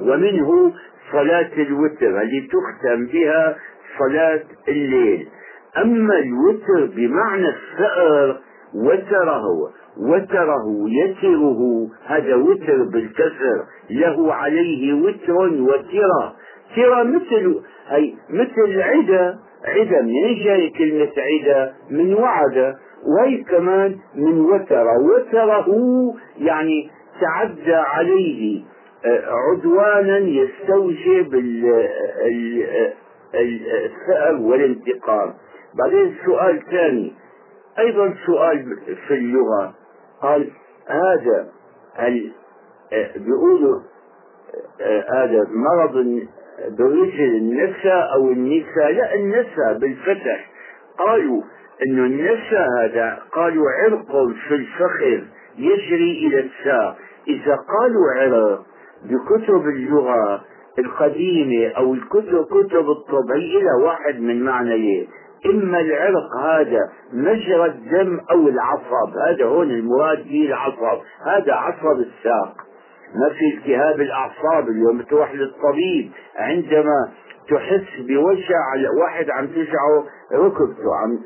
[0.00, 0.72] ومنه
[1.12, 3.56] صلاة الوتر التي تختم بها
[3.98, 5.28] صلاة الليل.
[5.78, 8.40] أما الوتر بمعنى الثأر
[8.74, 9.44] وتره
[10.00, 16.32] وتره يتره هذا وتر بالكسر له عليه وتر وترى
[16.76, 22.74] ترى مثل هي مثل عدا عدا منين جاي كلمة عدا من وعد
[23.06, 24.86] وهي كمان من وتر.
[24.86, 25.66] وتره
[26.38, 28.62] يعني تعدى عليه
[29.04, 31.34] آه، عدوانا يستوجب
[33.34, 35.34] الثأر والانتقام.
[35.78, 37.12] بعدين سؤال ثاني
[37.78, 38.76] أيضا سؤال
[39.08, 39.74] في اللغة.
[40.22, 40.50] قال
[40.88, 41.48] هذا
[41.94, 42.32] هل
[43.16, 43.80] بيقولوا
[45.10, 46.22] هذا مرض
[46.78, 50.50] برجل النساء أو النساء لا النساء بالفتح.
[50.98, 51.42] قالوا
[51.86, 55.26] إنه النساء هذا قالوا عرق في الفخذ
[55.58, 56.96] يجري إلى الساق.
[57.28, 58.66] إذا قالوا عرق
[59.04, 60.44] بكتب اللغة
[60.78, 65.08] القديمة أو الكتب كتب الطب هي واحد من معنيين.
[65.46, 66.80] إما العرق هذا
[67.12, 72.54] مجرى الدم أو العصب هذا هون المراد به العصب هذا عصب الساق.
[73.14, 77.08] ما في التهاب الأعصاب اليوم تروح للطبيب عندما
[77.50, 78.58] تحس بوجع
[79.00, 81.18] واحد عم تجعه ركبته عم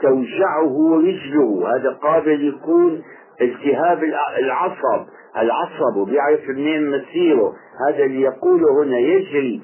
[0.00, 3.02] توجعه رجله هذا قابل يكون
[3.42, 4.04] التهاب
[4.38, 5.06] العصب.
[5.36, 7.52] العصب وبيعرف منين مسيره
[7.88, 9.62] هذا اللي يقوله هنا يجري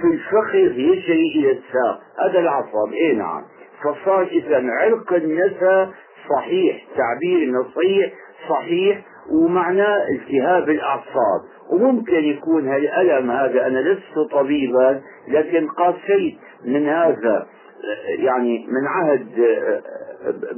[0.00, 2.00] في الفخذ يجري إلى الساق.
[2.18, 3.42] هذا العصب إيه نعم.
[3.82, 5.90] فصار إذا عرق النسا
[6.30, 8.12] صحيح تعبير نصيح
[8.48, 9.02] صحيح
[9.32, 11.40] ومعناه التهاب الأعصاب.
[11.72, 13.66] وممكن يكون هالألم هذا.
[13.66, 17.46] أنا لست طبيبا لكن قاسيت من هذا
[18.18, 19.28] يعني من عهد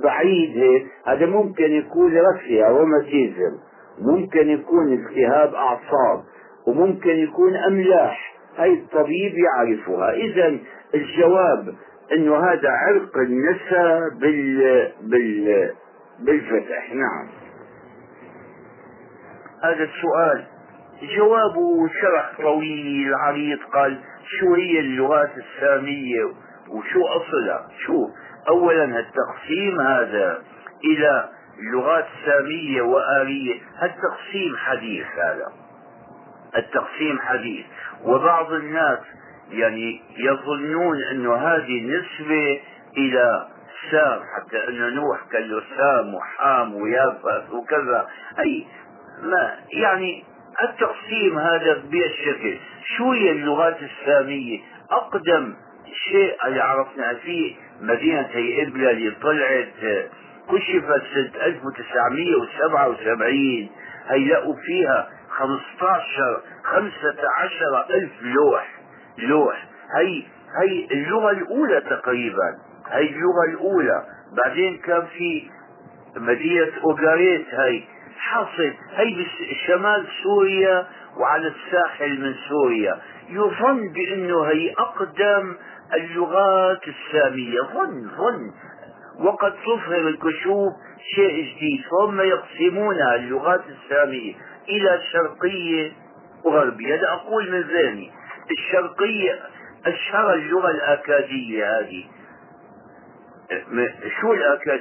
[0.03, 0.87] بعيد.
[1.07, 3.53] هذا ممكن يكون رفيع روماتيزم.
[4.01, 6.23] ممكن يكون التهاب أعصاب.
[6.67, 8.34] وممكن يكون أملاح.
[8.59, 10.13] هاي الطبيب يعرفها.
[10.13, 10.59] إذا
[10.95, 11.75] الجواب
[12.13, 14.93] أنه هذا عرق النساء بال...
[15.03, 15.71] بال...
[16.21, 16.93] بالفتح.
[16.93, 17.29] نعم.
[19.65, 20.45] هذا السؤال.
[21.17, 23.99] جوابه شرح طويل عريض قال
[24.41, 26.25] شو هي اللغات السامية؟
[26.69, 28.09] وشو أصلها؟ شو
[28.49, 30.43] أولا التقسيم هذا
[30.85, 31.29] إلى
[31.73, 33.61] لغات سامية وآرية.
[33.83, 35.47] التقسيم حديث هذا.
[36.57, 37.67] التقسيم حديث.
[38.05, 38.99] وبعض الناس
[39.51, 42.61] يعني يظنون أنه هذه نسبة
[42.97, 43.47] إلى
[43.91, 48.07] سام حتى أنه نوح كان له سام وحام ويافث وكذا.
[48.39, 48.67] أي
[49.23, 50.25] ما يعني
[50.63, 52.57] التقسيم هذا بهالشكل
[52.97, 54.59] شو هي اللغات السامية.
[54.91, 55.55] أقدم
[56.11, 59.69] شيء اللي عرفنا فيه مدينة هي إبلة اللي طلعت
[60.51, 63.69] كشفت سنة 1977
[64.09, 68.68] هيلاقوا فيها 15 15 ألف لوح
[69.18, 69.66] لوح.
[69.97, 70.22] هي
[70.62, 72.59] هي اللغة الأولى تقريبا.
[72.89, 74.05] هي اللغة الأولى.
[74.37, 75.51] بعدين كان في
[76.16, 77.82] مدينة أوغاريت هي
[78.18, 78.72] حاصل.
[78.95, 82.99] هي بشمال سوريا وعلى الساحل من سوريا.
[83.28, 85.55] يظن بأنه هي أقدم
[85.95, 87.61] اللغات السامية.
[87.61, 88.51] ظن ظن.
[89.26, 90.72] وقد تظهر الكشوف
[91.14, 91.80] شيء جديد.
[91.91, 94.35] فهم يقسمونها اللغات السامية.
[94.69, 95.93] إلى شرقية
[96.45, 98.12] وغربية هذا أقول من ذهني.
[98.51, 99.41] الشرقية
[99.87, 102.05] أشهر اللغة الأكادية هذه.
[104.21, 104.81] شو الأكاد؟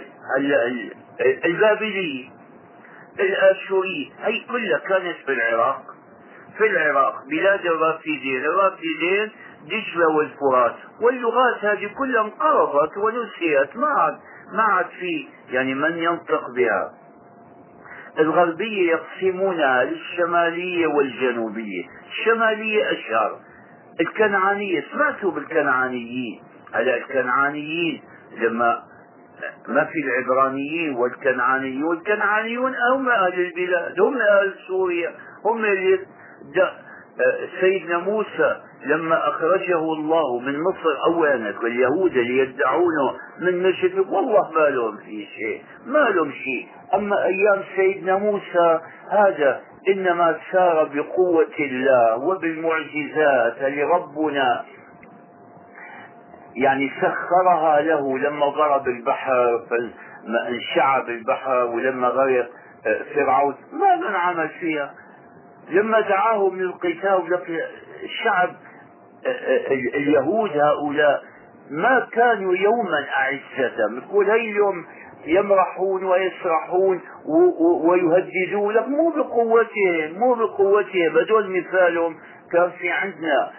[1.46, 2.30] البابلية
[3.20, 4.10] الآشورية.
[4.20, 5.82] هي كلها كانت في العراق.
[6.58, 8.46] في العراق بلاد الرافدين.
[8.46, 9.32] الرافدين
[9.66, 10.76] دجلة والفرات.
[11.02, 13.76] واللغات هذه كلها انقرضت ونسيت.
[13.76, 14.20] ما عاد
[14.54, 17.03] ما عاد في يعني من ينطق بها.
[18.20, 21.84] الغربية يقسمونها للشمالية والجنوبية.
[22.10, 23.40] الشمالية أشهر.
[24.02, 26.42] الكنعانية سمعتوا بالكنعانيين.
[26.74, 28.02] هلا الكنعانيين
[28.38, 28.84] لما
[29.68, 31.84] ما في العبرانيين والكنعانيون.
[31.84, 35.12] والكنعانيون هم أهل البلاد هم أهل سوريا
[35.46, 36.00] هم اللي
[37.62, 44.70] سيدنا موسى لما أخرجه الله من مصر أولا واليهود اللي يدعونه من مشرك والله ما
[44.70, 46.68] لهم في شيء ما لهم شيء.
[46.94, 48.80] أما أيام سيدنا موسى
[49.10, 54.66] هذا إنما سار بقوة الله وبالمعجزات لربنا.
[56.56, 59.60] يعني سخرها له لما ضرب البحر
[60.48, 62.50] انشعب البحر ولما غرق
[62.88, 63.56] آه، فرعون.
[63.72, 64.94] ماذا عمل فيها؟
[65.70, 67.40] لما دعاهم للقتال
[68.04, 68.50] الشعب
[69.26, 71.24] آه، آه، اليهود هؤلاء
[71.72, 74.04] ما كانوا يوما أعزة.
[74.06, 74.86] يقول هاي اليوم
[75.26, 77.02] يمرحون ويسرحون
[77.84, 78.88] ويهددون لك.
[78.88, 81.18] مو بقوتهم مو بقوتهم.
[81.18, 82.16] هذول مثالهم.
[82.52, 83.52] كان في عندنا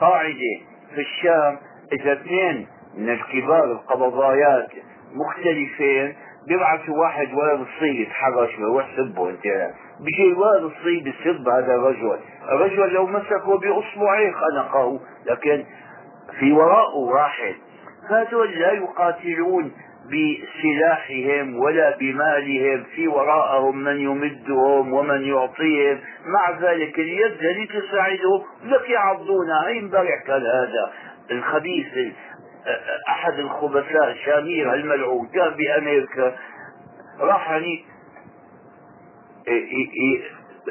[0.00, 0.60] قاعدة
[0.94, 1.58] في الشام
[1.92, 4.68] إذا اثنين من الكبار القبضايات
[5.14, 6.16] مختلفين
[6.48, 9.42] بيبعثوا واحد ولد الصيد يتحرش له ويحسبه أنت.
[10.00, 12.18] بيجي الولد الصيد يسب هذا الرجل.
[12.52, 15.64] الرجل لو مسكه بأصبعيه خنقه لكن
[16.38, 17.54] في وراءه واحد.
[18.10, 19.72] هذول لا يقاتلون
[20.06, 26.00] بسلاحهم ولا بمالهم في وراءهم من يمدهم ومن يعطيهم.
[26.26, 30.92] مع ذلك اليد التي تساعدهم لك يعضونها اي امبارح كان هذا
[31.30, 32.14] الخبيث
[33.08, 36.36] أحد الخبثاء شامير الملعون كان بأمريكا
[37.20, 37.84] راح يعني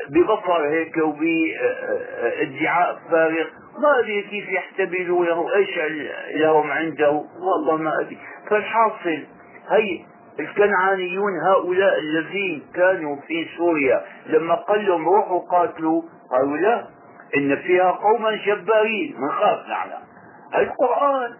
[0.09, 3.45] ببصر هيك وبادعاء فارغ.
[3.79, 5.79] ما أدري كيف يحتملونه إيش
[6.35, 8.17] لهم عنده؟ والله ما أدري.
[8.49, 9.23] فالحاصل
[9.69, 10.05] هي
[10.39, 14.01] الكنعانيون هؤلاء الذين كانوا في سوريا.
[14.25, 16.87] لما قال لهم روحوا قاتلوا قالوا لا
[17.37, 19.15] إن فيها قوما جبارين.
[19.29, 19.89] خاف نحن
[20.55, 21.33] القرآن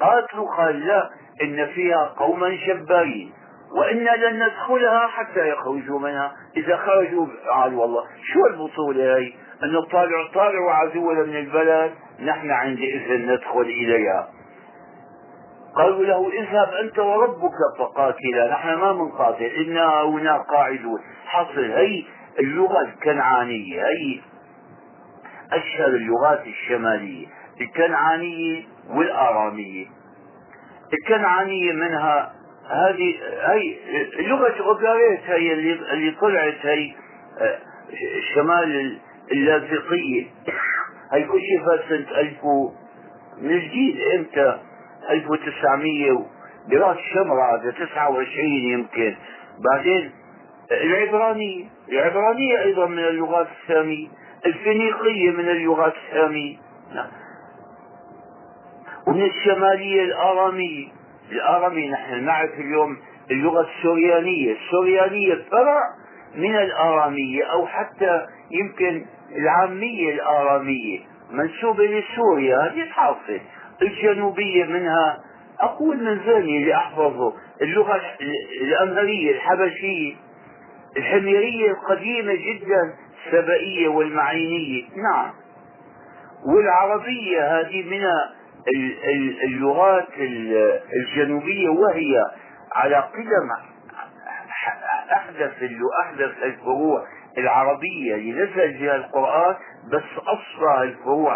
[0.00, 1.10] قاتلوا قال لا
[1.42, 3.32] إن فيها قوما جبارين.
[3.78, 6.32] وإنا لن ندخلها حتى يخرجوا منها.
[6.56, 9.32] إذا خرجوا قالوا والله شو البطولة هي
[9.64, 14.28] أنه طالعوا طالعوا عزونا من البلد نحن عندئذ ندخل إليها.
[15.76, 21.00] قالوا له اذهب أنت وربك فقاتلا نحن ما منقاتل إنا هنا قاعدون.
[21.26, 22.04] حصل هي
[22.38, 24.20] اللغة الكنعانية هي
[25.52, 27.26] أشهر اللغات الشمالية
[27.60, 29.86] الكنعانية والآرامية.
[30.92, 32.32] الكنعانية منها
[32.70, 33.76] هذه هي
[34.18, 36.92] لغة غباريت هي اللي, اللي طلعت هي
[37.40, 37.58] آه،
[38.34, 38.98] شمال
[39.32, 40.26] اللاذقية.
[41.12, 42.36] هي كشفت سنة 1000
[43.42, 44.58] من جديد إمتى؟
[45.10, 46.26] 1900
[46.70, 49.16] براس شمرة هذا 29 يمكن.
[49.70, 50.10] بعدين
[50.72, 54.08] العبرانية العبرانية أيضا من اللغات السامية
[54.46, 56.56] الفينيقية من اللغات السامية.
[56.94, 57.10] نعم.
[59.06, 60.88] ومن الشمالية الآرامية.
[61.32, 62.96] الآرامية نحن نعرف اليوم
[63.30, 64.52] اللغة السوريانية.
[64.52, 65.80] السوريانية فرع
[66.36, 71.00] من الآرامية أو حتى يمكن العامية الآرامية.
[71.30, 73.40] منسوبة لسوريا هذه حاصل
[73.82, 75.20] الجنوبية منها.
[75.60, 78.00] أقول من ذهني اللي أحفظه اللغة
[78.62, 80.14] الأمهرية الحبشية.
[80.96, 82.94] الحميرية القديمة جدا
[83.26, 84.82] السبائية والمعينية.
[85.12, 85.30] نعم.
[86.46, 88.02] والعربية هذه من
[89.44, 90.08] اللغات
[90.96, 92.24] الجنوبية وهي
[92.72, 93.50] على قدم
[95.12, 95.62] أحدث
[96.00, 97.06] أحدث الفروع
[97.38, 98.14] العربية.
[98.14, 99.54] اللي نزل بها القرآن
[99.92, 101.32] بس أصلها الفروع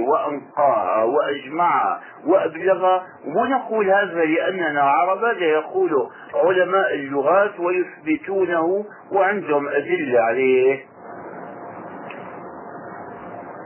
[0.00, 3.02] وأنقاها وأجمعها وأبلغها.
[3.36, 10.84] ونقول هذا لأننا عرب هذا يقول علماء اللغات ويثبتونه وعندهم أدلة عليه.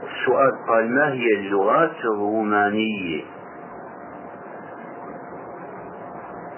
[0.03, 3.23] السؤال قال ما هي اللغات الرومانية?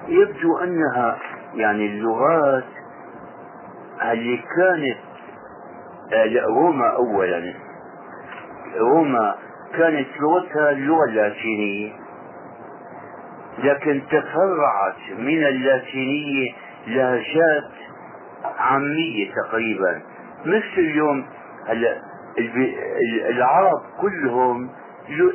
[0.08, 1.18] يبدو أنها
[1.56, 2.64] يعني اللغات
[4.12, 4.98] اللي كانت
[6.14, 7.66] آه، روما أولا.
[8.78, 9.36] روما
[9.78, 11.92] كانت لغتها اللغة اللاتينية.
[13.64, 16.52] لكن تفرعت من اللاتينية
[16.88, 17.72] لهجات
[18.60, 20.02] عامية تقريبا.
[20.46, 21.26] مثل اليوم
[23.30, 24.70] العرب كلهم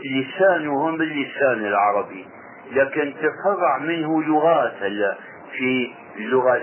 [0.04, 2.26] لسانهم باللسان العربي.
[2.72, 5.16] لكن تفرع منه لغات هلا.
[5.52, 6.60] في اللغة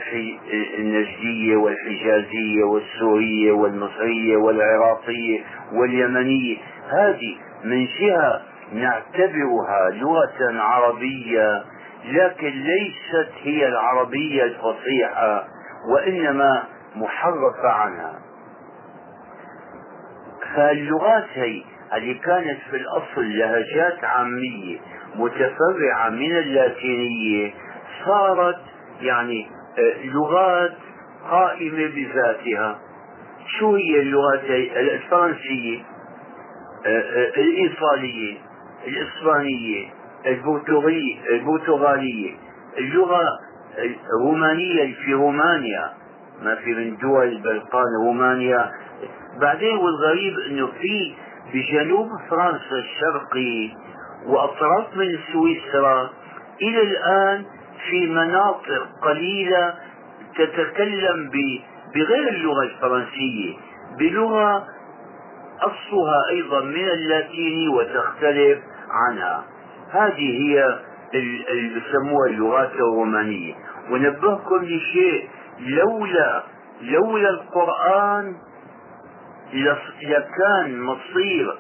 [0.78, 5.40] النجدية والحجازية والسورية والمصرية والعراقية
[5.74, 6.58] واليمنية.
[6.90, 8.42] هذه من جهة
[8.74, 11.64] نعتبرها لغة عربية
[12.06, 15.48] لكن ليست هي العربية الفصيحة
[15.94, 16.64] وإنما
[16.96, 18.20] محرفة عنها.
[20.56, 21.62] فاللغات هي
[21.94, 24.78] اللي كانت في الأصل لهجات عامية
[25.16, 27.54] متفرعة من اللاتينية
[28.06, 28.62] صارت
[29.02, 29.48] يعني
[29.78, 30.78] آه، لغات
[31.30, 32.80] قائمة بذاتها.
[33.60, 34.44] شو هي اللغات
[34.78, 35.84] الفرنسية
[36.86, 38.38] آه، الإيطالية
[38.88, 39.88] الإسبانية
[41.30, 42.36] البرتغالية
[42.78, 43.40] اللغة
[44.20, 45.94] الرومانية في رومانيا
[46.42, 48.72] ما في من دول البلقان رومانيا.
[49.42, 51.14] بعدين والغريب إنه في
[51.54, 53.70] بجنوب فرنسا الشرقي
[54.26, 56.10] وأطراف من سويسرا.
[56.62, 57.46] إلى الآن
[57.90, 59.74] في مناطق قليلة
[60.36, 61.30] تتكلم
[61.96, 63.54] بغير اللغة الفرنسية
[64.00, 64.68] بلغة
[65.62, 68.60] أصلها أيضا من اللاتيني وتختلف
[68.90, 69.44] عنها.
[69.92, 70.80] هذه هي
[71.14, 73.54] اللي بسموها اللغات الرومانية.
[73.92, 76.44] ونبهكم لشيء لولا
[76.82, 78.36] لولا القرآن
[80.02, 81.56] لكان مصير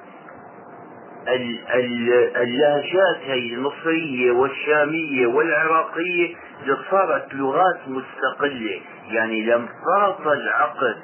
[2.36, 8.82] اللهجات هي المصرية والشامية والعراقية لصارت لغات مستقلة.
[9.10, 10.96] يعني لم فرط العقد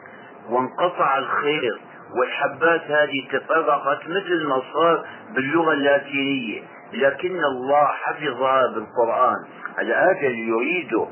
[0.49, 1.79] وانقطع الخير
[2.19, 5.05] والحبات هذه تفرقت مثل ما صار
[5.35, 6.61] باللغة اللاتينية.
[6.93, 9.45] لكن الله حفظها بالقرآن.
[9.77, 11.07] هذا اللي يريده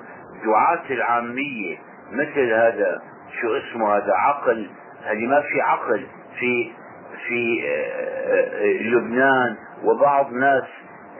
[0.46, 1.78] دعاة العامية
[2.12, 3.02] مثل هذا.
[3.42, 4.70] شو اسمه هذا؟ عقل.
[5.04, 6.06] هذه ما في عقل.
[6.40, 6.72] في
[7.28, 10.64] في آه، آه، لبنان وبعض ناس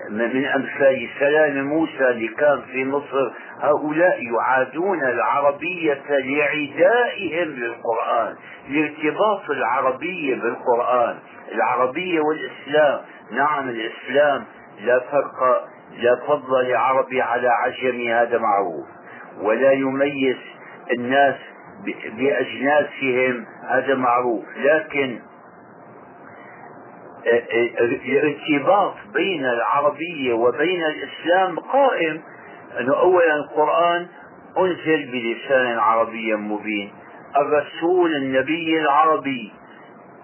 [0.10, 3.32] من أمثال سلام موسى اللي كان في مصر
[3.62, 8.36] هؤلاء يعادون العربية لعدائهم للقرآن
[8.70, 11.16] لارتباط العربية بالقرآن.
[11.52, 14.44] العربية والإسلام نعم الإسلام
[14.82, 15.68] لا فرق
[16.00, 18.86] لا فضل لعربي على عجمي هذا معروف.
[19.42, 20.38] ولا يميز
[20.98, 21.36] الناس
[22.18, 24.46] بأجناسهم هذا معروف.
[24.58, 25.20] لكن
[27.28, 32.22] الارتباط بين العربية وبين الإسلام قائم
[32.80, 34.08] أنه أولا القرآن
[34.58, 36.94] أنزل بلسان عربي مبين.
[37.38, 39.54] الرسول النبي العربي.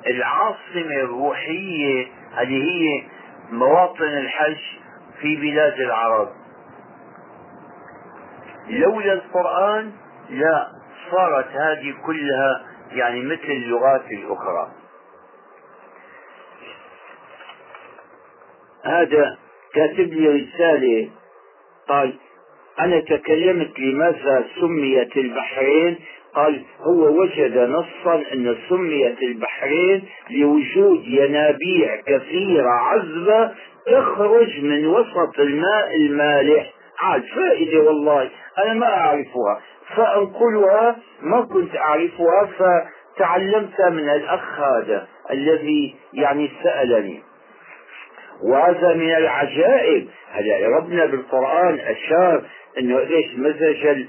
[0.07, 3.03] العاصمة الروحية هذه هي
[3.51, 4.61] مواطن الحج
[5.21, 6.29] في بلاد العرب.
[8.69, 9.91] لولا القرآن
[10.29, 10.67] لا
[11.11, 14.78] صارت هذه كلها يعني مثل اللغات الأخرى.
[18.89, 19.37] هذا
[19.73, 21.09] كاتب لي رسالة
[21.89, 22.13] قال
[22.79, 25.97] أنا تكلمت لماذا سميت البحرين؟
[26.35, 33.51] قال هو وجد نصا أن سميت البحرين لوجود ينابيع كثيرة عذبة
[33.85, 36.73] تخرج من وسط الماء المالح.
[36.99, 39.61] عاد فائدة والله أنا ما أعرفها.
[39.95, 47.28] فأنقلها ما كنت أعرفها فتعلمتها من الأخ هذا الذي يعني سألني.
[48.43, 50.07] وهذا من العجائب.
[50.31, 52.43] هلا ربنا بالقرآن أشار
[52.79, 54.05] أنه ليش مزج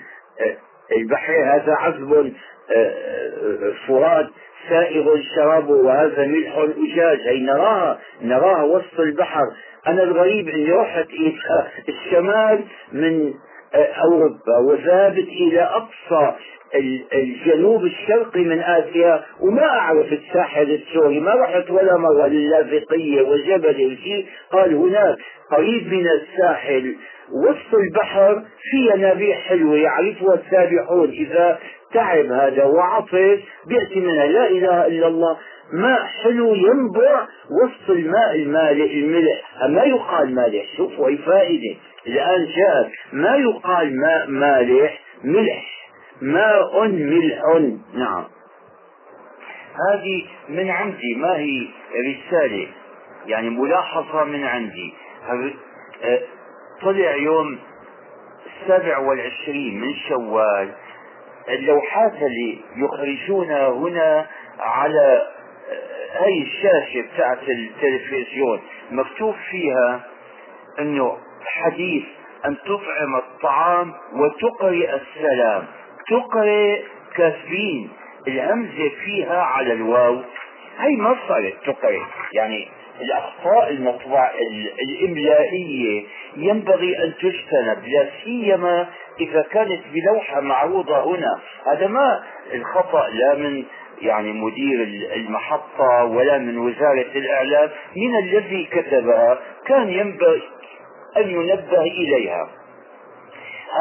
[0.97, 4.27] البحر هذا عذب آه، آه، فرات
[4.69, 7.21] سائغ شرابه وهذا ملح أجاج.
[7.29, 9.45] هي نراها نراها وسط البحر.
[9.87, 11.33] أنا الغريب أني رحت إلى
[11.89, 13.35] الشمال من
[13.75, 16.37] آه، أوروبا وذهبت إلى أقصى
[17.15, 24.27] الجنوب الشرقي من آسيا وما أعرف الساحل السوري ما رحت ولا مرة للاذقية وجبل الشيء
[24.53, 25.17] قال هناك
[25.51, 26.97] قريب من الساحل
[27.33, 31.11] وسط البحر في ينابيع حلوة يعرفها السابحون.
[31.11, 31.59] إذا
[31.95, 35.37] تعب هذا وعطش بيأتي منها لا إله إلا الله.
[35.73, 37.27] ماء حلو ينبع
[37.65, 39.43] وسط الماء المالح الملح.
[39.69, 41.77] ما يقال مالح؟ شوفوا أي فائدة.
[42.07, 42.91] الآن جاءت.
[43.13, 45.65] ما يقال ماء مالح؟ ملح.
[46.23, 47.43] ماء ملح.
[47.95, 48.25] نعم.
[49.91, 52.69] هذه من عندي ما هي رسالة؟
[53.27, 54.95] يعني ملاحظة من عندي.
[56.05, 56.21] أه،
[56.83, 57.59] طلع يوم
[58.47, 60.71] السابع والعشرين من شوال
[61.49, 64.27] اللوحات اللي يخرجونها هنا
[64.59, 65.27] على
[65.71, 68.61] أه، هاي الشاشة بتاعت التلفزيون
[68.91, 70.01] مكتوب فيها
[70.79, 72.05] إنه حديث
[72.45, 75.67] أن تطعم الطعام وتقرئ السلام.
[76.11, 76.77] تقرأ
[77.17, 77.91] كاسبين
[78.29, 80.19] الهمزة فيها على الواو.
[80.79, 82.69] هي ما صارت تقرأ يعني
[83.01, 84.31] الأخطاء المطبع
[84.83, 86.05] الإملائية
[86.37, 88.87] ينبغي أن تجتنب لا سيما
[89.21, 91.41] إذا كانت بلوحة معروضة هنا.
[91.67, 92.23] هذا ما
[92.55, 93.65] الخطأ لا من
[94.03, 94.83] يعني مدير
[95.17, 97.71] المحطة ولا من وزارة الإعلام.
[97.97, 100.43] من الذي كتبها كان ينبغي
[101.17, 102.49] أن ينبه إليها.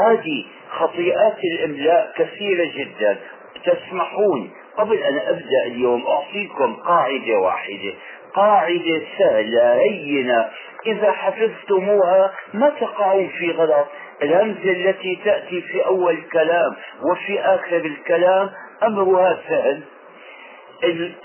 [0.05, 3.17] هذه خطيئات الإملاء كثيرة جدا.
[3.65, 4.51] تسمحون.
[4.77, 7.93] قبل أن أبدأ اليوم أعطيكم قاعدة واحدة.
[8.33, 10.49] قاعدة سهلة هينة
[10.85, 13.87] إذا حفظتموها ما تقعون في غلط.
[14.21, 16.75] الهمزة التي تأتي في أول الكلام
[17.11, 18.49] وفي آخر الكلام
[18.83, 19.81] أمرها سهل.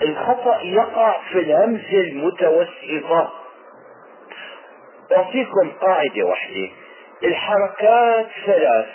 [0.01, 3.33] الخطأ يقع في الهمزة المتوسطة.
[5.17, 6.69] أعطيكم قاعدة واحدة.
[7.25, 8.85] الحركات ثلاث.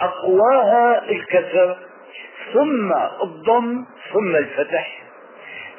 [0.00, 1.76] أقواها الكسر
[2.52, 2.92] ثم
[3.22, 5.02] الضم ثم الفتح.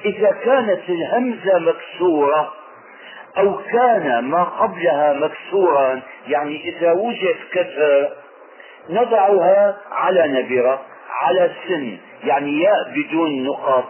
[0.06, 2.54] إذا كانت الهمزة مكسورة
[3.38, 8.10] أو كان ما قبلها مكسورا يعني إذا وجد كسر
[8.90, 10.82] نضعها على نبرة
[11.22, 13.90] على سن يعني ياء بدون نقط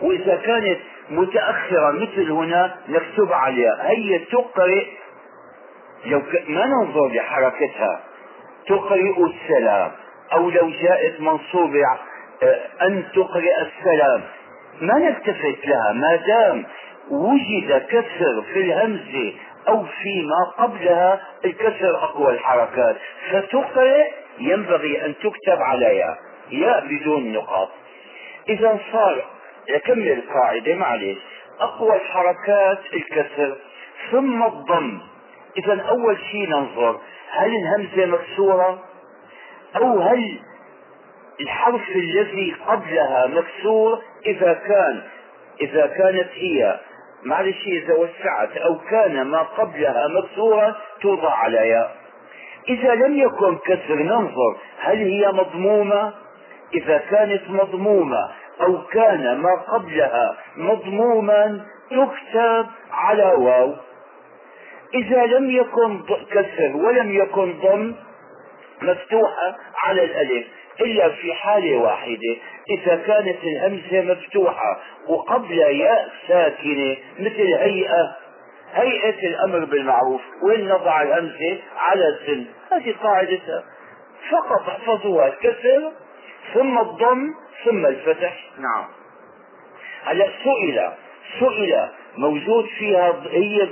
[0.00, 0.78] وإذا كانت
[1.10, 3.90] متأخرة مثل هنا نكتب عليها.
[3.90, 4.86] هي تقرئ
[6.06, 6.22] لو.
[6.48, 8.00] ما ننظر لحركتها
[8.66, 9.92] تقرئ السلام
[10.32, 11.84] أو لو جاءت منصوبة
[12.42, 14.22] آه، أن تقرئ السلام.
[14.80, 16.64] ما نلتفت لها ما دام
[17.10, 19.32] وجد كسر في الهمزة
[19.68, 22.96] أو فيما قبلها الكسر أقوى الحركات.
[23.30, 26.18] فتقرئ ينبغي أن تكتب على ياء
[26.50, 27.68] ياء بدون نقاط.
[28.48, 29.24] إذا صار
[29.70, 31.18] أكمل القاعدة معلش
[31.60, 33.56] أقوى الحركات الكسر
[34.10, 35.00] ثم الضم.
[35.58, 37.00] إذا أول شيء ننظر
[37.30, 38.78] هل الهمزة مكسورة؟
[39.76, 40.38] أو هل
[41.40, 45.02] الحرف الذي قبلها مكسور؟ إذا كان
[45.60, 46.80] إذا كانت هي
[47.22, 51.96] معلش إذا وسعت أو كان ما قبلها مكسورة توضع على ياء
[52.68, 56.14] إذا لم يكن كسر ننظر هل هي مضمومة؟
[56.74, 58.30] إذا كانت مضمومة
[58.60, 63.74] أو كان ما قبلها مضموما تكتب على واو.
[64.94, 67.94] إذا لم يكن كسر ولم يكن ضم
[68.82, 70.46] مفتوحة على الألف
[70.80, 72.36] إلا في حالة واحدة.
[72.70, 78.16] إذا كانت الهمزة مفتوحة وقبل ياء ساكنة مثل هيئة
[78.74, 83.64] هيئة الأمر بالمعروف وين نضع الهمزة على السن هذه قاعدتها.
[84.30, 85.92] فقط احفظوها الكسر
[86.54, 87.34] ثم الضم
[87.64, 88.44] ثم الفتح.
[88.58, 88.84] نعم.
[90.04, 90.90] هلا سئل
[91.40, 93.68] سئل موجود فيها هي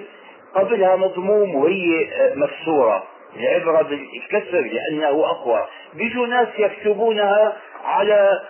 [0.54, 3.02] قبلها مضموم وهي مكسورة.
[3.36, 5.66] العبرة بالكسر لأنه أقوى.
[5.94, 8.40] بيجوا ناس يكتبونها على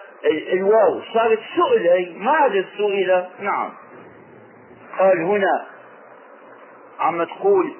[0.53, 1.01] الواو.
[1.15, 3.71] صارت هي ما عادت سئل نعم.
[4.99, 5.67] قال هنا
[7.01, 7.73] عم تقول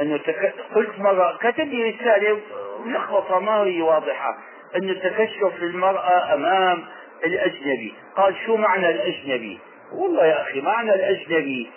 [0.00, 0.54] أنه تك...
[0.74, 2.38] قلت مرة كتب لي رسالة
[2.84, 4.38] ملخبطة ما هي واضحة.
[4.76, 6.84] أنه تكشف المرأة أمام
[7.24, 7.94] الأجنبي.
[8.16, 9.58] قال شو معنى الأجنبي؟
[9.92, 11.70] والله يا أخي معنى الأجنبي.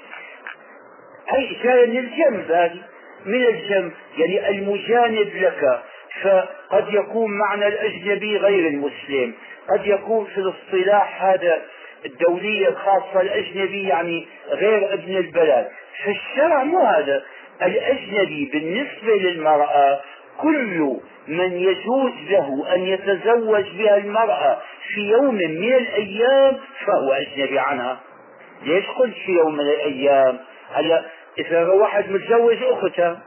[1.29, 2.81] هي من الجنب هذه
[3.25, 5.81] من الجنب يعني المجانب لك.
[6.23, 9.33] فقد يكون معنى الأجنبي غير المسلم.
[9.69, 11.61] قد يكون في الاصطلاح هذا
[12.05, 15.67] الدولية الخاصة الأجنبي يعني غير ابن البلد
[16.03, 17.23] في الشرع مو هذا.
[17.61, 20.01] الأجنبي بالنسبة للمرأة
[20.37, 20.97] كل
[21.27, 24.57] من يجوز له أن يتزوج بها المرأة
[24.93, 27.99] في يوم من الأيام فهو أجنبي عنها.
[28.65, 30.39] ليش قلت في يوم من الأيام؟
[30.73, 31.05] هلا
[31.39, 33.21] إذا واحد متزوج أختها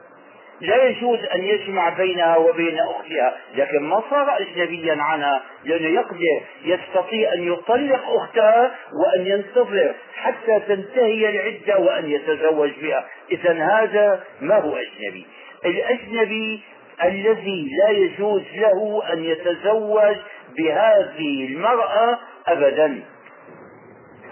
[0.60, 7.32] لا يجوز أن يجمع بينها وبين أختها لكن ما صار أجنبيا عنها لأنه يقدر يستطيع
[7.32, 13.06] أن يطلق أختها وأن ينتظر حتى تنتهي العدة وأن يتزوج بها.
[13.30, 15.26] إذا هذا ما هو أجنبي.
[15.64, 16.62] الأجنبي
[17.04, 20.16] الذي لا يجوز له أن يتزوج
[20.58, 23.00] بهذه المرأة أبدا.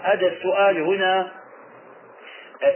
[0.03, 1.31] هذا السؤال هنا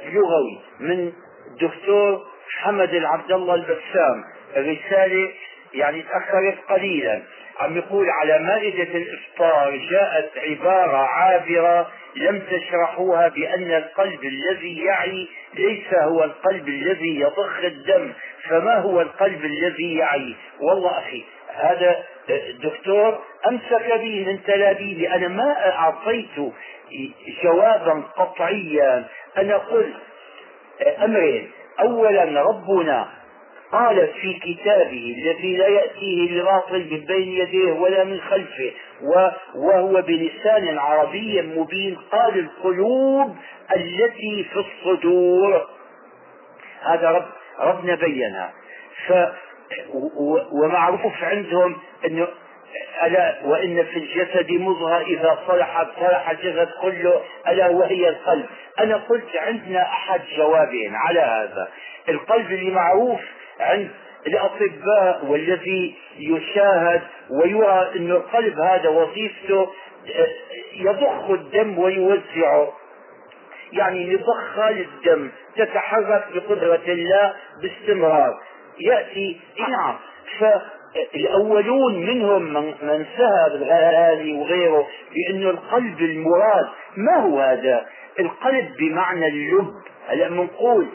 [0.05, 1.11] لغوي من
[1.47, 4.23] الدكتور حمد العبد الله البسام
[4.55, 5.31] الرسالة
[5.73, 7.21] يعني تأخرت قليلا.
[7.59, 15.93] عم يقول على مائدة الإفطار جاءت عبارة عابرة لم تشرحوها بأن القلب الذي يعي ليس
[15.93, 18.13] هو القلب الذي يضخ الدم
[18.49, 21.23] فما هو القلب الذي يعي؟ والله أخي
[21.55, 26.53] هذا الدكتور أمسك به من تلابيه أنا ما أعطيت
[27.43, 29.05] جوابا قطعيا.
[29.37, 29.93] أنا قلت
[31.03, 31.51] أمرين.
[31.79, 33.07] أولا ربنا
[33.71, 38.71] قال في كتابه الذي لا يأتيه الباطل من بين يديه ولا من خلفه
[39.55, 43.35] وهو بلسان عربي مبين قال القلوب
[43.75, 45.67] التي في الصدور.
[46.81, 47.25] هذا رب
[47.59, 48.53] ربنا بينها.
[49.07, 49.13] ف
[50.51, 51.75] ومعروف عندهم
[52.05, 52.27] إنه
[53.03, 58.45] ألا وإن في الجسد مضغة إذا صلحت صلح الجسد كله ألا وهي القلب.
[58.79, 61.67] أنا قلت عندنا أحد جوابين على هذا.
[62.09, 63.19] القلب اللي معروف
[63.59, 63.89] عند
[64.27, 69.69] الأطباء والذي يشاهد ويرى أن القلب هذا وظيفته
[70.73, 72.73] يضخ الدم ويوزعه.
[73.71, 78.41] يعني مضخة للدم تتحرك بقدرة الله باستمرار.
[78.79, 79.95] يأتي نعم
[81.15, 86.67] الأولون منهم من, من سهى الغالي وغيره بأنه القلب المراد
[86.97, 87.85] ما هو هذا؟
[88.19, 89.73] القلب بمعنى اللب.
[90.07, 90.87] هلا بنقول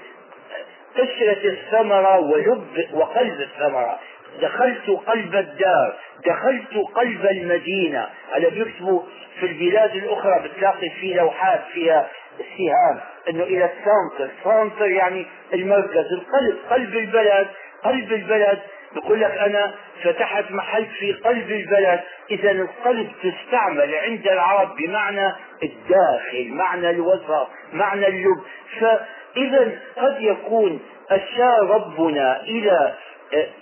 [0.95, 3.99] قشرة الثمرة ولب وقلب الثمرة.
[4.43, 8.09] دخلت قلب الدار دخلت قلب المدينة.
[8.33, 9.03] هلا بيكتبوا
[9.41, 14.35] في البلاد الأخرى بتلاقي في لوحات فيها سهام إنه إلى ال centre.
[14.45, 17.47] centre يعني المركز القلب قلب البلد
[17.85, 18.59] قلب البلد
[18.95, 25.33] بقول لك أنا فتحت محل في قلب البلد إذا القلب تستعمل عند العرب بمعنى
[25.63, 28.41] الداخل معنى الوسط معنى اللب.
[28.81, 30.81] فإذا قد يكون
[31.11, 32.95] اشار ربنا إلى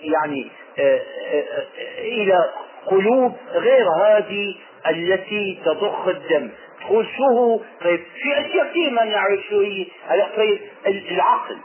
[0.01, 0.51] يعني
[1.97, 2.49] إلى
[2.85, 4.55] قلوب غير هذه
[4.89, 6.49] التي تضخ الدم.
[6.81, 9.85] تقول شو هو طيب في أشياء كثير ما نعرف شو هي
[10.37, 11.57] طيب العقل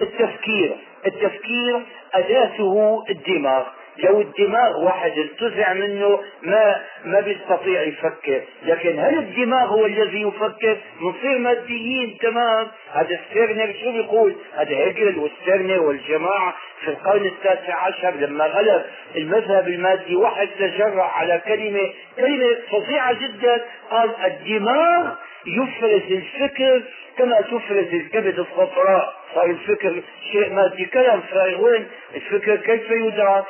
[0.00, 0.76] التفكير.
[1.08, 3.64] التفكير أداته الدماغ.
[3.98, 8.42] لو الدماغ واحد انتزع منه ما ما بيستطيع يفكر.
[8.62, 12.66] لكن هل الدماغ هو الذي يفكر؟ نصير ماديين تمام.
[12.92, 18.84] هذا ستيرنر شو بيقول؟ هذا هيجل وستيرنر والجماعة في القرن التاسع عشر لما غلب
[19.16, 23.64] المذهب المادي واحد تجرأ على كلمة كلمة فظيعة جدا.
[23.90, 25.14] قال الدماغ
[25.46, 26.82] يفرز الفكر
[27.18, 29.14] كما تفرز الكبد الصفراء.
[29.34, 31.60] صار الفكر شيء مادي كلام فارغ.
[31.60, 33.44] وين؟ الفكر كيف يدرس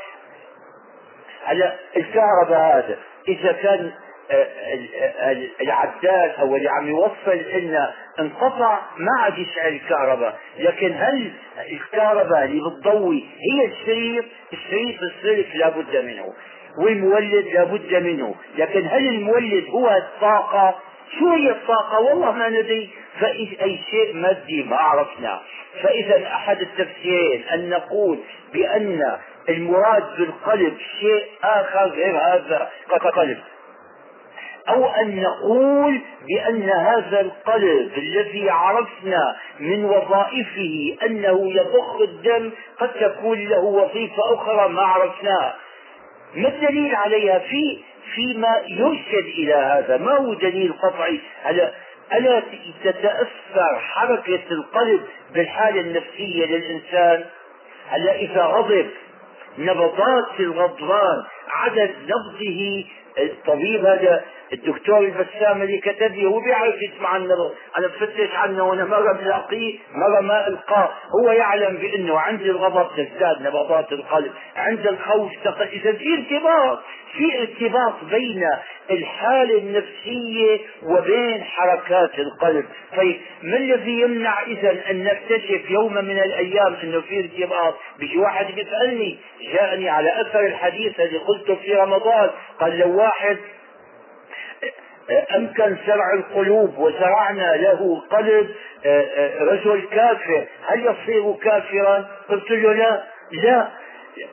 [1.52, 2.98] هلا الكهرباء هذا.
[3.28, 3.90] إذا كان
[4.30, 10.38] آه، العداد أو اللي عم يوصل لنا انقطع ما عاد يشعل الكهرباء.
[10.58, 11.32] لكن هل
[11.72, 16.32] الكهرباء اللي بتضوي هي الشريط؟ الشريط السلك لابد منه.
[16.84, 18.34] والمولد لابد منه.
[18.58, 20.78] لكن هل المولد هو الطاقة؟
[21.18, 22.90] شو هي الطاقة؟ والله ما ندري.
[23.20, 25.40] فإذا أي شيء مادي ما عرفنا
[25.82, 28.18] فإذا أحد التفسيرين أن نقول
[28.52, 29.18] بأن
[29.48, 32.70] المراد بالقلب شيء آخر غير هذا
[33.14, 33.38] قلب
[34.68, 43.44] أو أن نقول بأن هذا القلب الذي عرفنا من وظائفه أنه يضخ الدم قد تكون
[43.44, 45.56] له وظيفة أخرى ما عرفناها
[46.34, 47.78] ما الدليل عليها؟ في
[48.14, 49.96] فيما يرشد إلى هذا.
[49.96, 51.72] ما هو دليل قطعي؟ على
[52.12, 52.42] ألا
[52.84, 55.00] تتأثر حركة القلب
[55.34, 57.24] بالحالة النفسية للإنسان؟
[57.88, 58.86] هلا إذا غضب
[59.58, 62.84] نبضات الغضبان عدد نبضه
[63.18, 68.84] الطبيب هذا الدكتور البسام اللي كتب لي هو بيعرف يسمع النبض أنا بفتش عنه وأنا
[68.84, 70.90] مره بلاقيه مره ما ألقاه.
[71.20, 75.32] هو يعلم بأنه عند الغضب تزداد نبضات القلب عند الخوف
[75.72, 76.78] إذا في ارتباط
[77.16, 78.46] في ارتباط بين
[78.90, 82.64] الحالة النفسية وبين حركات القلب.
[82.96, 88.46] طيب ما الذي يمنع إذا أن نكتشف يوم من الأيام أنه في ارتباط؟ بيجي واحد
[88.54, 89.18] بيسألني
[89.52, 92.30] جاءني على أثر الحديث الذي قلته في رمضان
[92.60, 93.38] قال لو واحد
[95.36, 98.48] أمكن زرع القلوب وزرعنا له قلب
[98.86, 100.44] آه، آه، رجل كافر.
[100.66, 103.02] هل يصير كافرا؟ قلت له لا.
[103.32, 103.68] لا.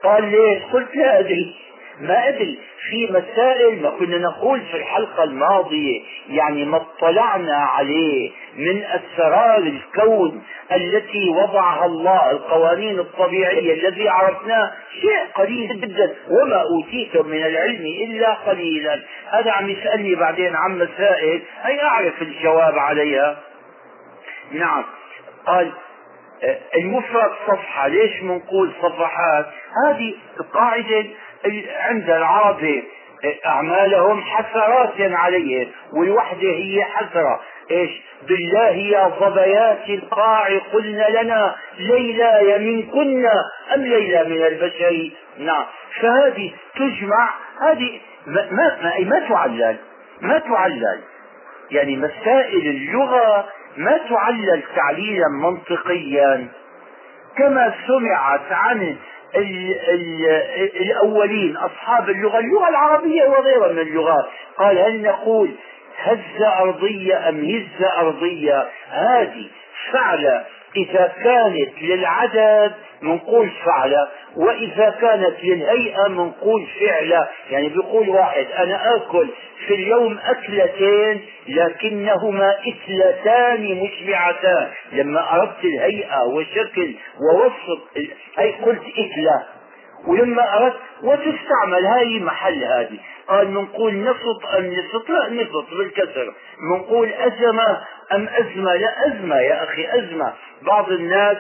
[0.04, 1.56] قال ليش؟ قلت لا أدري.
[2.02, 8.84] ما أدري في مسائل ما كنا نقول في الحلقة الماضية يعني ما اطلعنا عليه من
[8.84, 14.72] أسرار الكون التي وضعها الله القوانين الطبيعية الذي عرفناه
[15.02, 19.02] شيء قليل جدا وما أوتيتم من العلم إلا قليلا.
[19.30, 23.38] هذا عم يسألني بعدين عن مسائل هي أعرف الجواب عليها؟
[24.52, 24.84] نعم.
[25.46, 25.72] قال
[26.76, 29.46] المفرد صفحة ليش منقول صفحات؟
[29.86, 31.06] هذه القاعدة
[31.80, 32.84] عند العرب
[33.46, 37.40] أعمالهم حسرات عليهم والوحدة هي حسرة.
[37.72, 37.92] إيش؟
[38.28, 43.26] بالله يا ظبيات القاع قلنا لنا ليلى منكن
[43.76, 45.12] أم ليلى من البشر.
[45.38, 45.66] نعم.
[46.02, 47.30] فهذه تجمع
[47.62, 49.78] هذه ما, ما, ما تعلل
[50.22, 51.00] ما تعلل.
[51.72, 53.46] يعني مسائل اللغة
[53.78, 56.48] ما تعلل تعليلا منطقيا.
[57.38, 58.96] كما سمعت عن
[60.82, 64.26] الأولين أصحاب اللغة اللغة العربية وغيرها من اللغات.
[64.58, 65.52] قال هل نقول
[65.98, 69.48] هز أرضية أم هز أرضية؟ هذه
[69.94, 70.44] فعل
[70.78, 79.28] إذا كانت للعدد منقول فعلة وإذا كانت للهيئة منقول فعلة يعني بيقول واحد أنا آكل
[79.68, 84.68] في اليوم أكلتين لكنهما إثلتان مشبعتان.
[84.92, 87.82] لما أردت الهيئة وشكل ووصف
[88.38, 89.44] هي قلت إثلة
[90.08, 93.00] ولما أردت وتستعمل هاي محل هذه.
[93.28, 96.34] قال منقول نفط أم نفط لا نفط بالكسر.
[96.72, 97.82] منقول أزمة
[98.14, 100.34] أم أزمة؟ لا أزمة يا أخي أزمة.
[100.62, 101.38] بعض الناس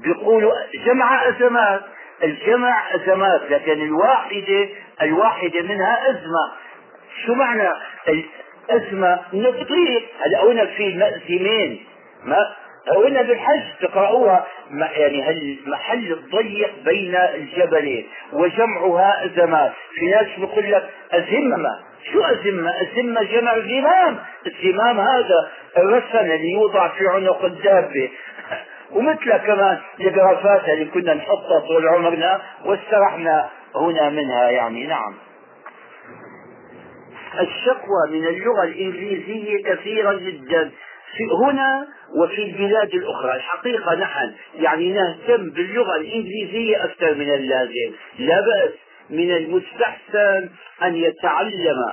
[0.00, 0.52] بيقولوا
[0.84, 1.80] جمع أزمات.
[2.22, 4.68] الجمع أزمات لكن الواحدة
[5.02, 6.52] الواحدة منها أزمة.
[7.26, 7.68] شو معنى
[8.08, 11.84] الأزمة؟ نفطير هلا هنا في مأزمين
[12.24, 12.54] ما؟
[12.96, 21.87] هنا بالحج تقرأوها يعني المحل الضيق بين الجبلين وجمعها أزمات؟ في ناس بيقول لك أزمة.
[22.12, 28.10] شو أزمة أزمة جمع زمام الزمام هذا الرسن اللي يوضع في عنق الدابة
[28.92, 34.86] ومثل كمان الجرافات اللي كنا نحطها طول عمرنا واسترحنا هنا منها يعني.
[34.86, 35.14] نعم.
[37.40, 40.70] الشقوى من اللغة الإنجليزية كثيرة جدا.
[41.16, 41.86] في هنا
[42.22, 43.36] وفي البلاد الأخرى.
[43.36, 47.92] الحقيقة نحن يعني نهتم باللغة الإنجليزية أكثر من اللازم.
[48.18, 48.87] لا بأس.
[49.10, 50.48] من المستحسن
[50.82, 51.84] أن يتعلم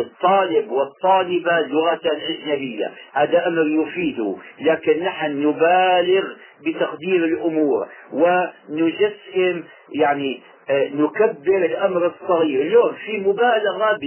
[0.00, 2.90] الطالب والطالبة لغة أجنبية.
[3.12, 6.24] هذا أمر يفيده لكن نحن نبالغ
[6.66, 9.62] بتقدير الأمور ونجسم
[9.94, 10.40] يعني
[10.70, 12.60] آه، نكبر الأمر الصغير.
[12.62, 13.98] اليوم في مبالغة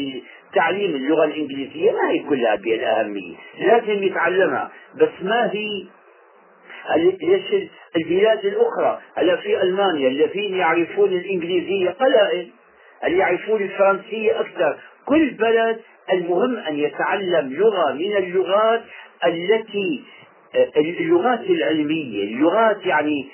[0.51, 4.71] بتعليم اللغة الإنجليزية ما هي كلها بالأهمية لازم يتعلمها
[5.01, 5.85] بس ما هي
[7.21, 12.49] ليش البلاد الأخرى هلا في ألمانيا الذين يعرفون الإنجليزية قلائل
[13.03, 14.77] اللي يعرفون الفرنسية أكثر.
[15.05, 15.79] كل بلد
[16.13, 18.81] المهم أن يتعلم لغة من اللغات
[19.25, 20.03] التي
[20.77, 23.27] اللغات العلمية اللغات يعني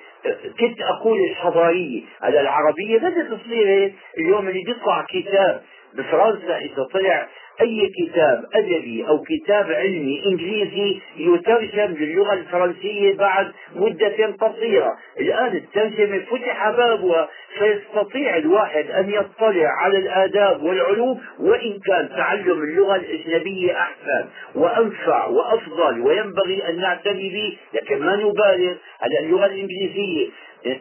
[0.60, 2.02] كنت أقول الحضارية.
[2.22, 5.62] على العربية بدأت تصير اليوم اللي بيطلع كتاب
[5.93, 7.28] بفرنسا إذا طلع
[7.62, 14.97] أي كتاب أدبي أو كتاب علمي إنجليزي يترجم للغة الفرنسية بعد مدة قصيرة.
[15.20, 22.95] الآن الترجمة فتح بابها فيستطيع الواحد أن يطلع على الآداب والعلوم وإن كان تعلم اللغة
[22.95, 26.01] الأجنبية أحسن وأنفع وأفضل.
[26.01, 30.28] وينبغي أن نعتني به لكن ما نبالغ على اللغة الإنجليزية.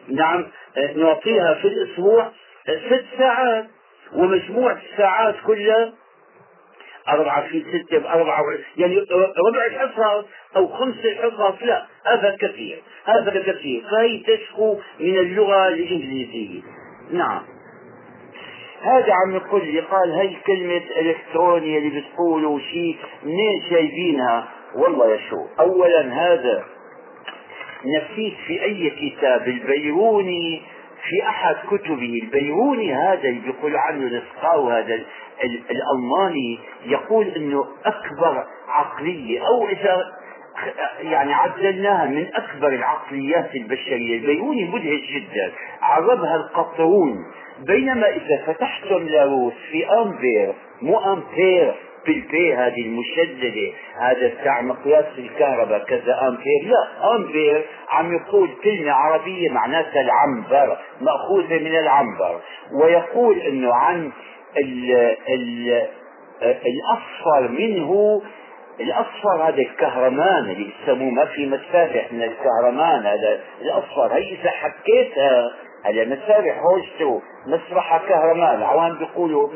[0.09, 0.47] نعم
[0.95, 2.31] نعطيها في الأسبوع
[2.89, 3.65] ست ساعات
[4.15, 5.93] ومجموع الساعات كلها
[7.09, 8.43] أربعة في ستة بأربعة
[8.77, 8.97] يعني
[9.47, 10.25] ربع الحصص
[10.55, 13.83] أو خمس الحصص لا هذا كثير هذا كثير.
[13.91, 16.61] فهي تشكو من اللغة الإنجليزية.
[17.11, 17.41] نعم.
[18.81, 25.19] هذا عم يقول لي قال هي كلمة إلكترونية اللي بتقولوا شيء منين جايبينها والله يا
[25.29, 25.45] شو.
[25.59, 26.65] أولا هذا
[27.85, 30.61] نفيس في أي كتاب؟ البيروني
[31.09, 32.19] في أحد كتبه.
[32.23, 34.99] البيروني هذا اللي بيقول عنه الاسقاو هذا
[35.43, 40.21] الألماني يقول أنه أكبر عقلية أو إذا
[40.99, 44.17] يعني عدلناها من أكبر العقليات البشرية.
[44.17, 45.51] البيروني مدهش جدا.
[45.81, 47.25] عربها القطرون.
[47.67, 51.73] بينما إذا فتحتم لاروس في أمبير مو أمبير
[52.05, 56.61] بالبي هذه المشددة هذا بتاع مقياس الكهرباء كذا أمبير.
[56.63, 62.41] لا أمبير عم يقول كلمة عربية معناتها العنبر مأخوذة من العنبر.
[62.81, 64.11] ويقول إنه عن
[64.57, 64.91] ال
[65.29, 65.87] ال
[66.43, 68.21] الأصفر منه
[68.79, 74.13] الأصفر هذا الكهرمان اللي بيسموه ما في متفاتح من الكهرمان هذا الأصفر.
[74.13, 75.51] هي إذا حكيتها
[75.85, 78.55] هلا مسارح هوجته مسرحة كهرمان.
[78.55, 79.49] العوام بيقولوا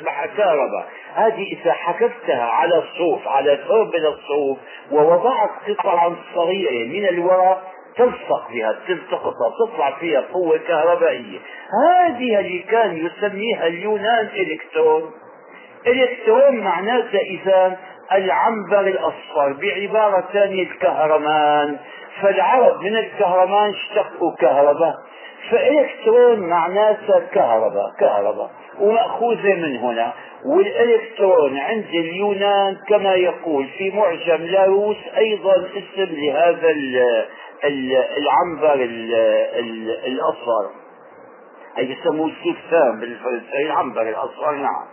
[0.00, 0.88] مسرحة كهرباء.
[1.14, 4.58] هذه إذا حكفتها على الصوف على ثوب من الصوف
[4.90, 7.62] ووضعت قطعا صغيرة من الورق
[7.98, 11.38] تلصق بها تلتقطها تطلع فيها قوة كهربائية.
[11.84, 15.10] هذه اللي كان يسميها اليونان إلكترون.
[15.86, 17.76] إلكترون معناته إذا
[18.12, 21.76] العنبر الأصفر بعبارة ثانية الكهرمان.
[22.22, 24.94] فالعرب من الكهرمان اشتقوا كهرباء.
[25.50, 28.50] فإلكترون معناته كهرباء كهرباء.
[28.80, 30.12] ومأخوذة من هنا.
[30.44, 36.70] والإلكترون عند اليونان كما يقول في معجم لاروس أيضا اسم لهذا
[37.64, 38.74] العنبر
[40.06, 40.70] الأصفر.
[41.78, 44.86] أي يسموه السكسان بالفرنسي العنبر الأصفر نعم.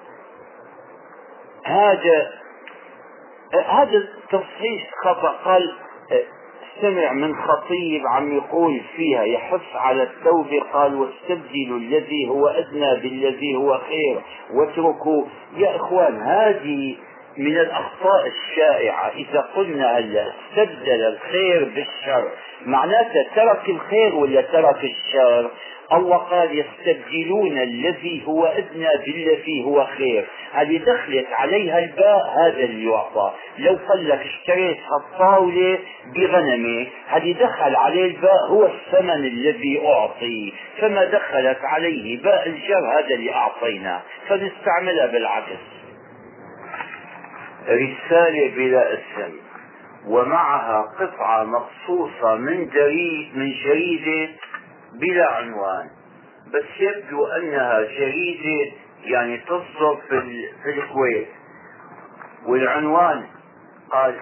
[1.64, 2.32] هذا
[3.66, 5.36] هذا تصحيح خطأ.
[5.46, 5.76] قال
[6.82, 13.56] سمع من خطيب عم يقول فيها يحث على التوبة قال واستبدلوا الذي هو أدنى بالذي
[13.56, 14.22] هو خير
[14.54, 15.26] واتركوا.
[15.58, 16.98] يا إخوان هذه
[17.38, 19.12] من الأخطاء الشائعة.
[19.16, 22.30] إذا قلنا هلا استبدل الخير بالشر
[22.66, 25.52] معناته ترك الخير ولا ترك الشر؟
[25.94, 30.26] الله قال يستبدلون الذي هو أدنى بالذي هو خير.
[30.54, 33.34] هذه دخلت عليها الباء هذا اللي يعطى.
[33.60, 35.80] لو قال لك اشتريت هالطاولة
[36.16, 40.54] بغنمة هذه دخل عليه الباء هو الثمن الذي أعطي.
[40.78, 45.85] فما دخلت عليه باء الجر هذا اللي أعطيناه فنستعملها بالعكس.
[47.68, 49.34] رسالة بلا اسم.
[50.08, 54.34] ومعها قطعة مقصوصة من جريد من جريدة
[54.94, 55.90] بلا عنوان.
[56.54, 58.72] بس يبدو أنها جريدة
[59.04, 61.28] يعني تصدر في, في الكويت.
[62.46, 63.26] والعنوان
[63.92, 64.16] قال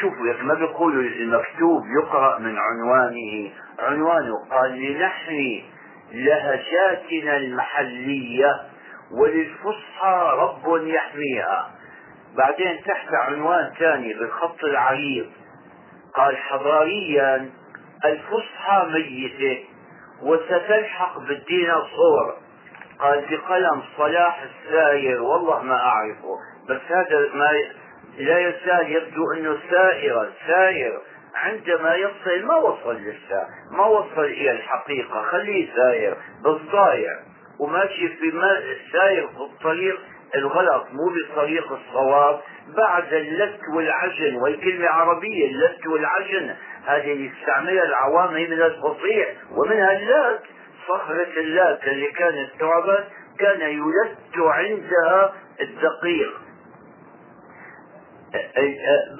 [0.00, 3.50] شوفوا ما بيقولوا المكتوب يقرأ من عنوانه.
[3.78, 5.64] عنوانه قال لنحمي
[6.12, 8.52] لهجاتنا المحلية
[9.10, 11.70] وللفصحى رب يحميها.
[12.36, 15.26] بعدين تحت عنوان ثاني بالخط العريض.
[16.14, 17.50] قال حضاريا
[18.04, 19.64] الفصحى ميتة
[20.22, 22.36] وستلحق بالديناصور
[22.98, 26.36] قال بقلم صلاح الساير والله ما أعرفه
[26.68, 27.50] بس هذا ما
[28.18, 31.00] لا يزال يبدو أنه سائرا ساير
[31.34, 35.22] عندما يصل ما وصل لسه؟ ما وصل إلى الحقيقة.
[35.22, 37.10] خليه ساير بالضايع.
[37.60, 38.60] وماشي في ما
[38.92, 40.00] ساير في الطريق
[40.34, 42.40] الغلط مو بطريق الصواب.
[42.76, 46.54] بعد اللت والعجن والكلمة عربية اللت والعجن
[46.86, 50.40] هذه يستعملها العوام هي من الفصيح ومنها اللات.
[50.88, 53.04] صخرة اللات اللي كانت تعبد
[53.38, 56.40] كان يلت عندها الدقيق.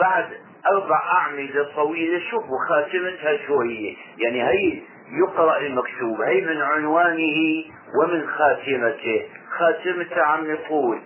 [0.01, 0.27] بعد
[0.73, 4.83] أربع أعمدة طويلة شوفوا خاتمتها شو هي يعني هي
[5.13, 7.65] يقرأ المكتوب هي من عنوانه
[8.01, 9.29] ومن خاتمته.
[9.59, 11.01] خاتمته عم نقول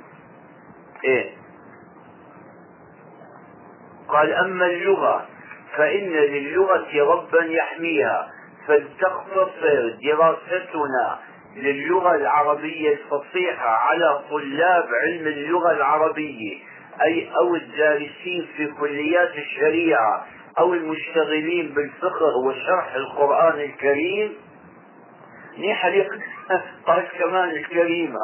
[1.05, 1.31] إيه؟
[4.09, 5.27] قال أما اللغة
[5.77, 8.31] فإن للغة ربا يحميها
[8.66, 11.19] فلتقتصر دراستنا
[11.56, 16.56] للغة العربية الفصيحة على طلاب علم اللغة العربية
[17.02, 20.27] أي أو الدارسين في كليات الشريعة
[20.59, 24.32] أو المشتغلين بالفقه وشرح القرآن الكريم.
[25.85, 26.10] عليك
[26.87, 28.15] قال كمان الكريم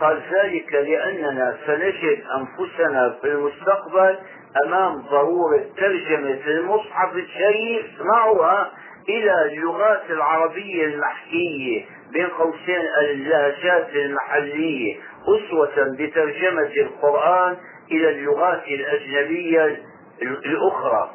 [0.00, 4.18] قال ذلك لأننا سنجد أنفسنا في المستقبل
[4.66, 8.72] أمام ضرورة ترجمة المصحف الشريف معها
[9.08, 17.56] إلى اللغات العربية المحكية بين قوسين اللهجات المحلية أسوة بترجمة القرآن
[17.90, 19.82] إلى اللغات الأجنبية
[20.22, 21.10] الأخرى.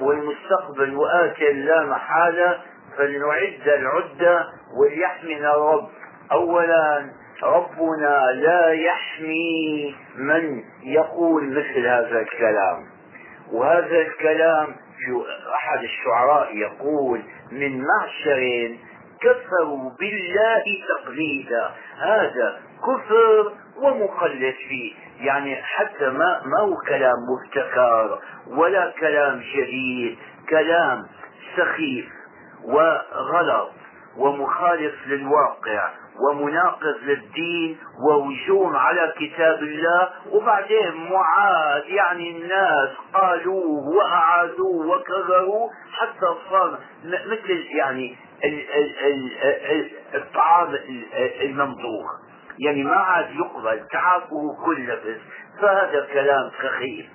[0.00, 2.58] والمستقبل وآت لا محالة
[2.98, 5.88] فلنعد العدة وليحمنا الرب.
[6.32, 7.10] أولا
[7.42, 12.86] ربنا لا يحمي من يقول مثل هذا الكلام.
[13.52, 14.76] وهذا الكلام
[15.54, 17.22] أحد الشعراء يقول
[17.52, 18.76] من معشر
[19.20, 21.70] كفروا بالله تقليدا.
[21.98, 24.92] هذا كفر ومقلد فيه.
[25.20, 30.18] يعني حتى ما ما هو كلام مبتكر ولا كلام جديد.
[30.48, 31.06] كلام
[31.56, 32.06] سخيف
[32.64, 33.70] وغلط.
[34.18, 35.90] ومخالف للواقع
[36.28, 37.78] ومناقض للدين
[38.08, 40.08] وهجوم على كتاب الله.
[40.32, 48.16] وبعدين معاد يعني الناس قالوه واعادوه وكرروا حتى صار مثل يعني
[50.14, 50.74] الطعام
[51.40, 52.04] الممضوغ
[52.58, 55.20] يعني ما عاد يقبل تعافه كل نفس
[55.60, 57.06] فهذا كلام سخيف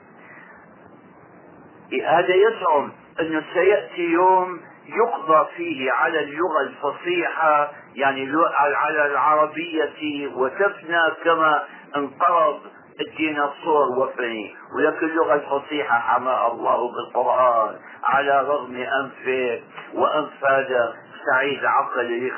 [2.05, 4.61] هذا يزعم أنه سيأتي يوم
[4.95, 8.31] يقضى فيه على اللغة الفصيحة يعني
[8.75, 11.63] على العربية وتفنى كما
[11.95, 12.59] انقرض
[13.01, 14.55] الديناصور وفني.
[14.75, 19.61] ولكن اللغة الفصيحة حماها الله بالقرآن على رغم أنفه
[19.93, 20.93] وأنف هذا
[21.31, 22.31] سعيد عقل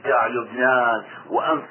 [0.00, 1.68] بتاع لبنان وأنف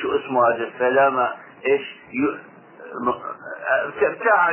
[0.00, 1.28] شو اسمه هذا السلامة؟
[1.66, 1.96] إيش؟
[4.00, 4.50] بتاع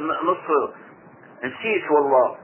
[0.00, 0.70] مصر.
[1.44, 2.36] نسيت والله.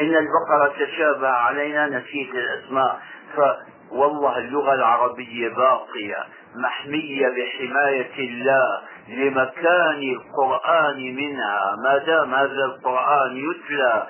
[0.00, 3.00] إن البقرة تشابه علينا نسيت الأسماء.
[3.36, 6.24] فوالله اللغة العربية باقية
[6.56, 11.76] محمية بحماية الله لمكان القرآن منها.
[11.84, 14.06] ما دام هذا القرآن يتلى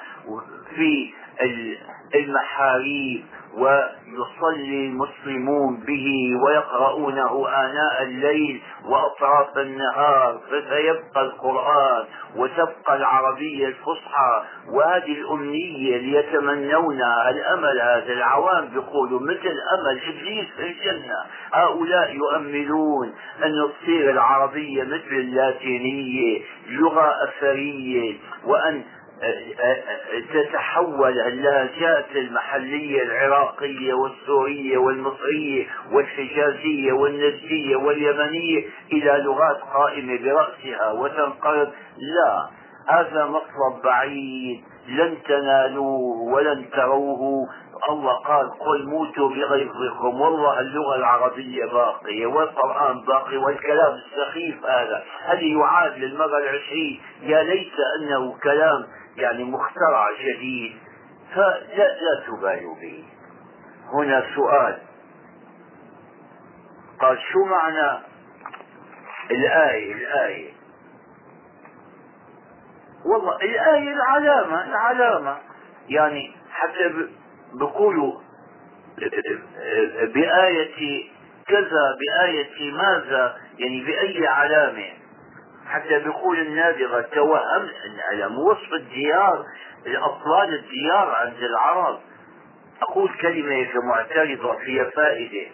[0.77, 1.15] في
[2.15, 3.25] المحاريب
[3.57, 12.05] ويصلي المسلمون به ويقرؤونه آناء الليل وأطراف النهار فسيبقى القرآن
[12.37, 20.63] وتبقى العربية الفصحى وهذه الأمنية اللي يتمنونها الأمل هذا العوام بيقولوا مثل أمل إبليس في
[20.63, 21.17] الجنة.
[21.53, 23.15] هؤلاء يؤملون
[23.45, 23.53] أن
[23.83, 28.83] تصير العربية مثل اللاتينية لغة أثرية وأن
[30.33, 42.49] تتحول اللهجات المحلية العراقية والسورية والمصرية والحجازية والنجدية واليمنية إلى لغات قائمة برأسها وتنقرض لا
[42.89, 44.65] هذا مطلب بعيد.
[44.89, 47.49] لن تنالوه ولن تروه.
[47.91, 50.21] الله قال قل موتوا بغيظكم.
[50.21, 55.05] والله اللغة العربية باقية والقرآن باقي والكلام السخيف هذا.
[55.25, 58.87] هل يعاد للمرة العشرين؟ يا ليت أنه كلام
[59.17, 60.77] يعني مخترع جديد.
[61.35, 63.05] فلا لا تبالوا به.
[63.93, 64.79] هنا سؤال.
[67.01, 68.03] قال شو معنى
[69.31, 70.53] الآية؟ الآية.
[73.05, 75.37] والله الآية العلامة العلامة.
[75.89, 77.09] يعني حتى
[77.61, 78.21] بقولوا
[80.15, 81.05] بآية
[81.49, 85.06] كذا بآية ماذا؟ يعني بأي علامة؟
[85.69, 89.45] حتى بيقول النابغة توهم العلم وصف الديار
[89.87, 92.01] الأطلال الديار عند العرب.
[92.83, 95.51] أقول كلمة معترضة فيها فائدة.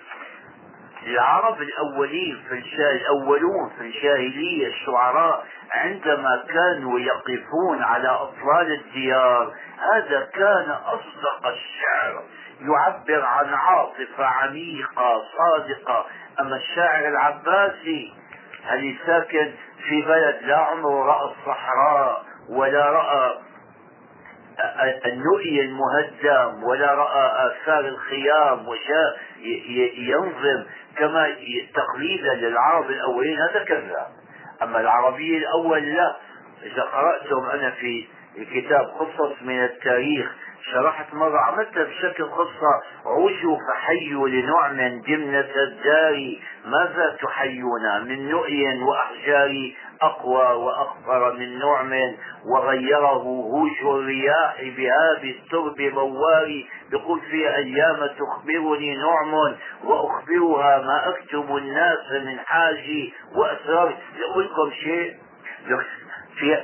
[1.06, 2.62] العرب الأولين في.
[2.78, 9.54] الأولون في الجاهلية الشعراء عندما كانوا يقفون على أطلال الديار
[9.94, 12.22] هذا كان أصدق الشعر.
[12.60, 16.06] يعبر عن عاطفة عميقة صادقة.
[16.40, 18.14] أما الشاعر العباسي
[18.72, 19.52] اللي ساكن
[19.88, 23.38] في بلد لا عمره رأى الصحراء ولا رأى
[25.06, 29.18] النؤي المهدم ولا رأى آثار الخيام وجاء
[29.96, 30.64] ينظم
[30.96, 31.28] كما
[31.74, 33.38] تقليدا للعرب الأولين.
[33.40, 34.06] هذا كذاب
[34.62, 36.16] أما العربي الأول لا.
[36.62, 40.32] إذا قرأتم أنا في كتاب قصص من التاريخ
[40.72, 46.36] شرحت مرة عملتها بشكل قصة عوشوا فحيوا لنعم جمنة الدار
[46.66, 49.72] ماذا تحيون؟ من نؤي وأحجار
[50.02, 51.92] أقوى وأخطر من نعم
[52.46, 62.12] وغيره هوش الرياح بهاب الترب مواري يقول في أيام تخبرني نعم وأخبرها ما أكتب الناس
[62.24, 63.96] من حاجي وأسرار
[64.36, 65.14] لكم شيء
[66.38, 66.58] في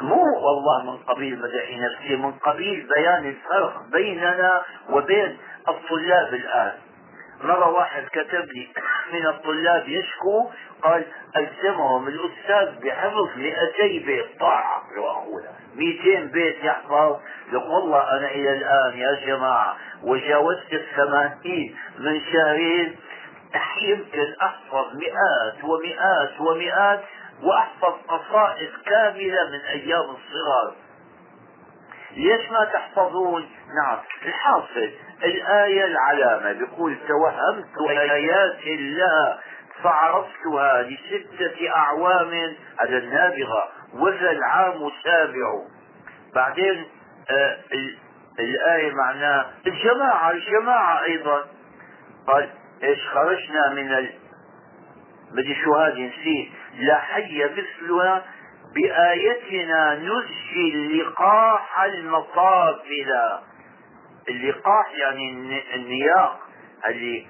[0.00, 5.38] مو والله من قبيل مدح نفسي من قبيل بيان الفرق بيننا وبين
[5.68, 6.72] الطلاب الآن.
[7.42, 8.68] مرة واحد كتب لي
[9.12, 10.50] من الطلاب يشكو
[10.82, 11.04] قال
[11.36, 14.26] ألزمهم الأستاذ بحفظ 200 بيت.
[14.40, 17.16] طاعة لو أخونا 200 بيت يحفظ.
[17.52, 22.96] يقول والله أنا إلى الآن يا جماعة وجاوزت الثمانين من شهرين
[23.82, 27.00] يمكن أحفظ مئات ومئات ومئات
[27.42, 30.74] وأحفظ قصائد كاملة من أيام الصغر.
[32.16, 33.50] ليش ما تحفظون؟
[33.82, 34.90] نعم الحاصل.
[35.24, 39.38] الآية العلامة بيقول توهمت آيات الله
[39.82, 45.62] فعرفتها لستة أعوام على النابغة وذا العام سابع
[46.34, 46.86] بعدين
[47.30, 47.58] آه
[48.38, 51.44] الآية معناه الجماعة الجماعة أيضا.
[52.26, 52.50] قال
[52.82, 54.08] إيش خرجنا من
[55.32, 56.52] بدي شو هذه نسيت.
[56.78, 58.24] لا حي مثلها
[58.74, 63.40] بآيتنا نزجي اللقاح المطافلة
[64.28, 65.30] اللقاح يعني
[65.74, 66.40] النياق
[66.88, 67.26] اللي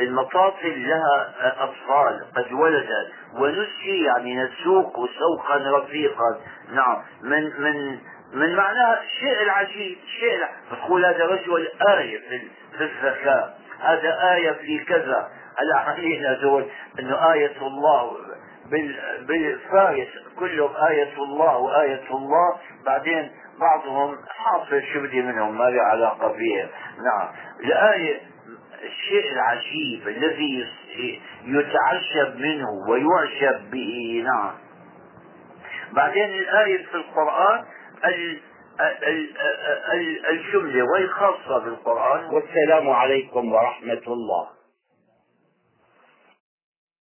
[0.00, 1.34] والمطافل لها
[1.64, 3.12] أطفال قد ولدت.
[3.34, 6.40] ونسجي يعني نسوق سوقا رفيقا.
[6.72, 7.02] نعم.
[7.22, 7.98] من من
[8.34, 10.38] من معناها الشيء العجيب الشيء
[10.70, 13.58] تقول هذا رجل آية في الذكاء.
[13.80, 15.28] هذا آية في كذا.
[15.60, 16.66] هلا علينا دول
[16.98, 18.16] إنه آية الله
[19.20, 20.08] بالفارس
[20.38, 22.56] كلهم آية الله وآية الله
[22.86, 23.30] بعدين
[23.60, 26.68] بعضهم حاصل شو بدي منهم ما له علاقة فيهم.
[27.04, 27.28] نعم.
[27.64, 28.20] الآية
[28.82, 30.66] الشيء العجيب الذي
[31.44, 34.50] يتعجب منه ويعجب به نعم.
[35.92, 37.64] بعدين الآية في القرآن
[40.30, 42.24] الجملة وهي خاصة بالقرآن.
[42.24, 44.59] والسلام عليكم ورحمة الله.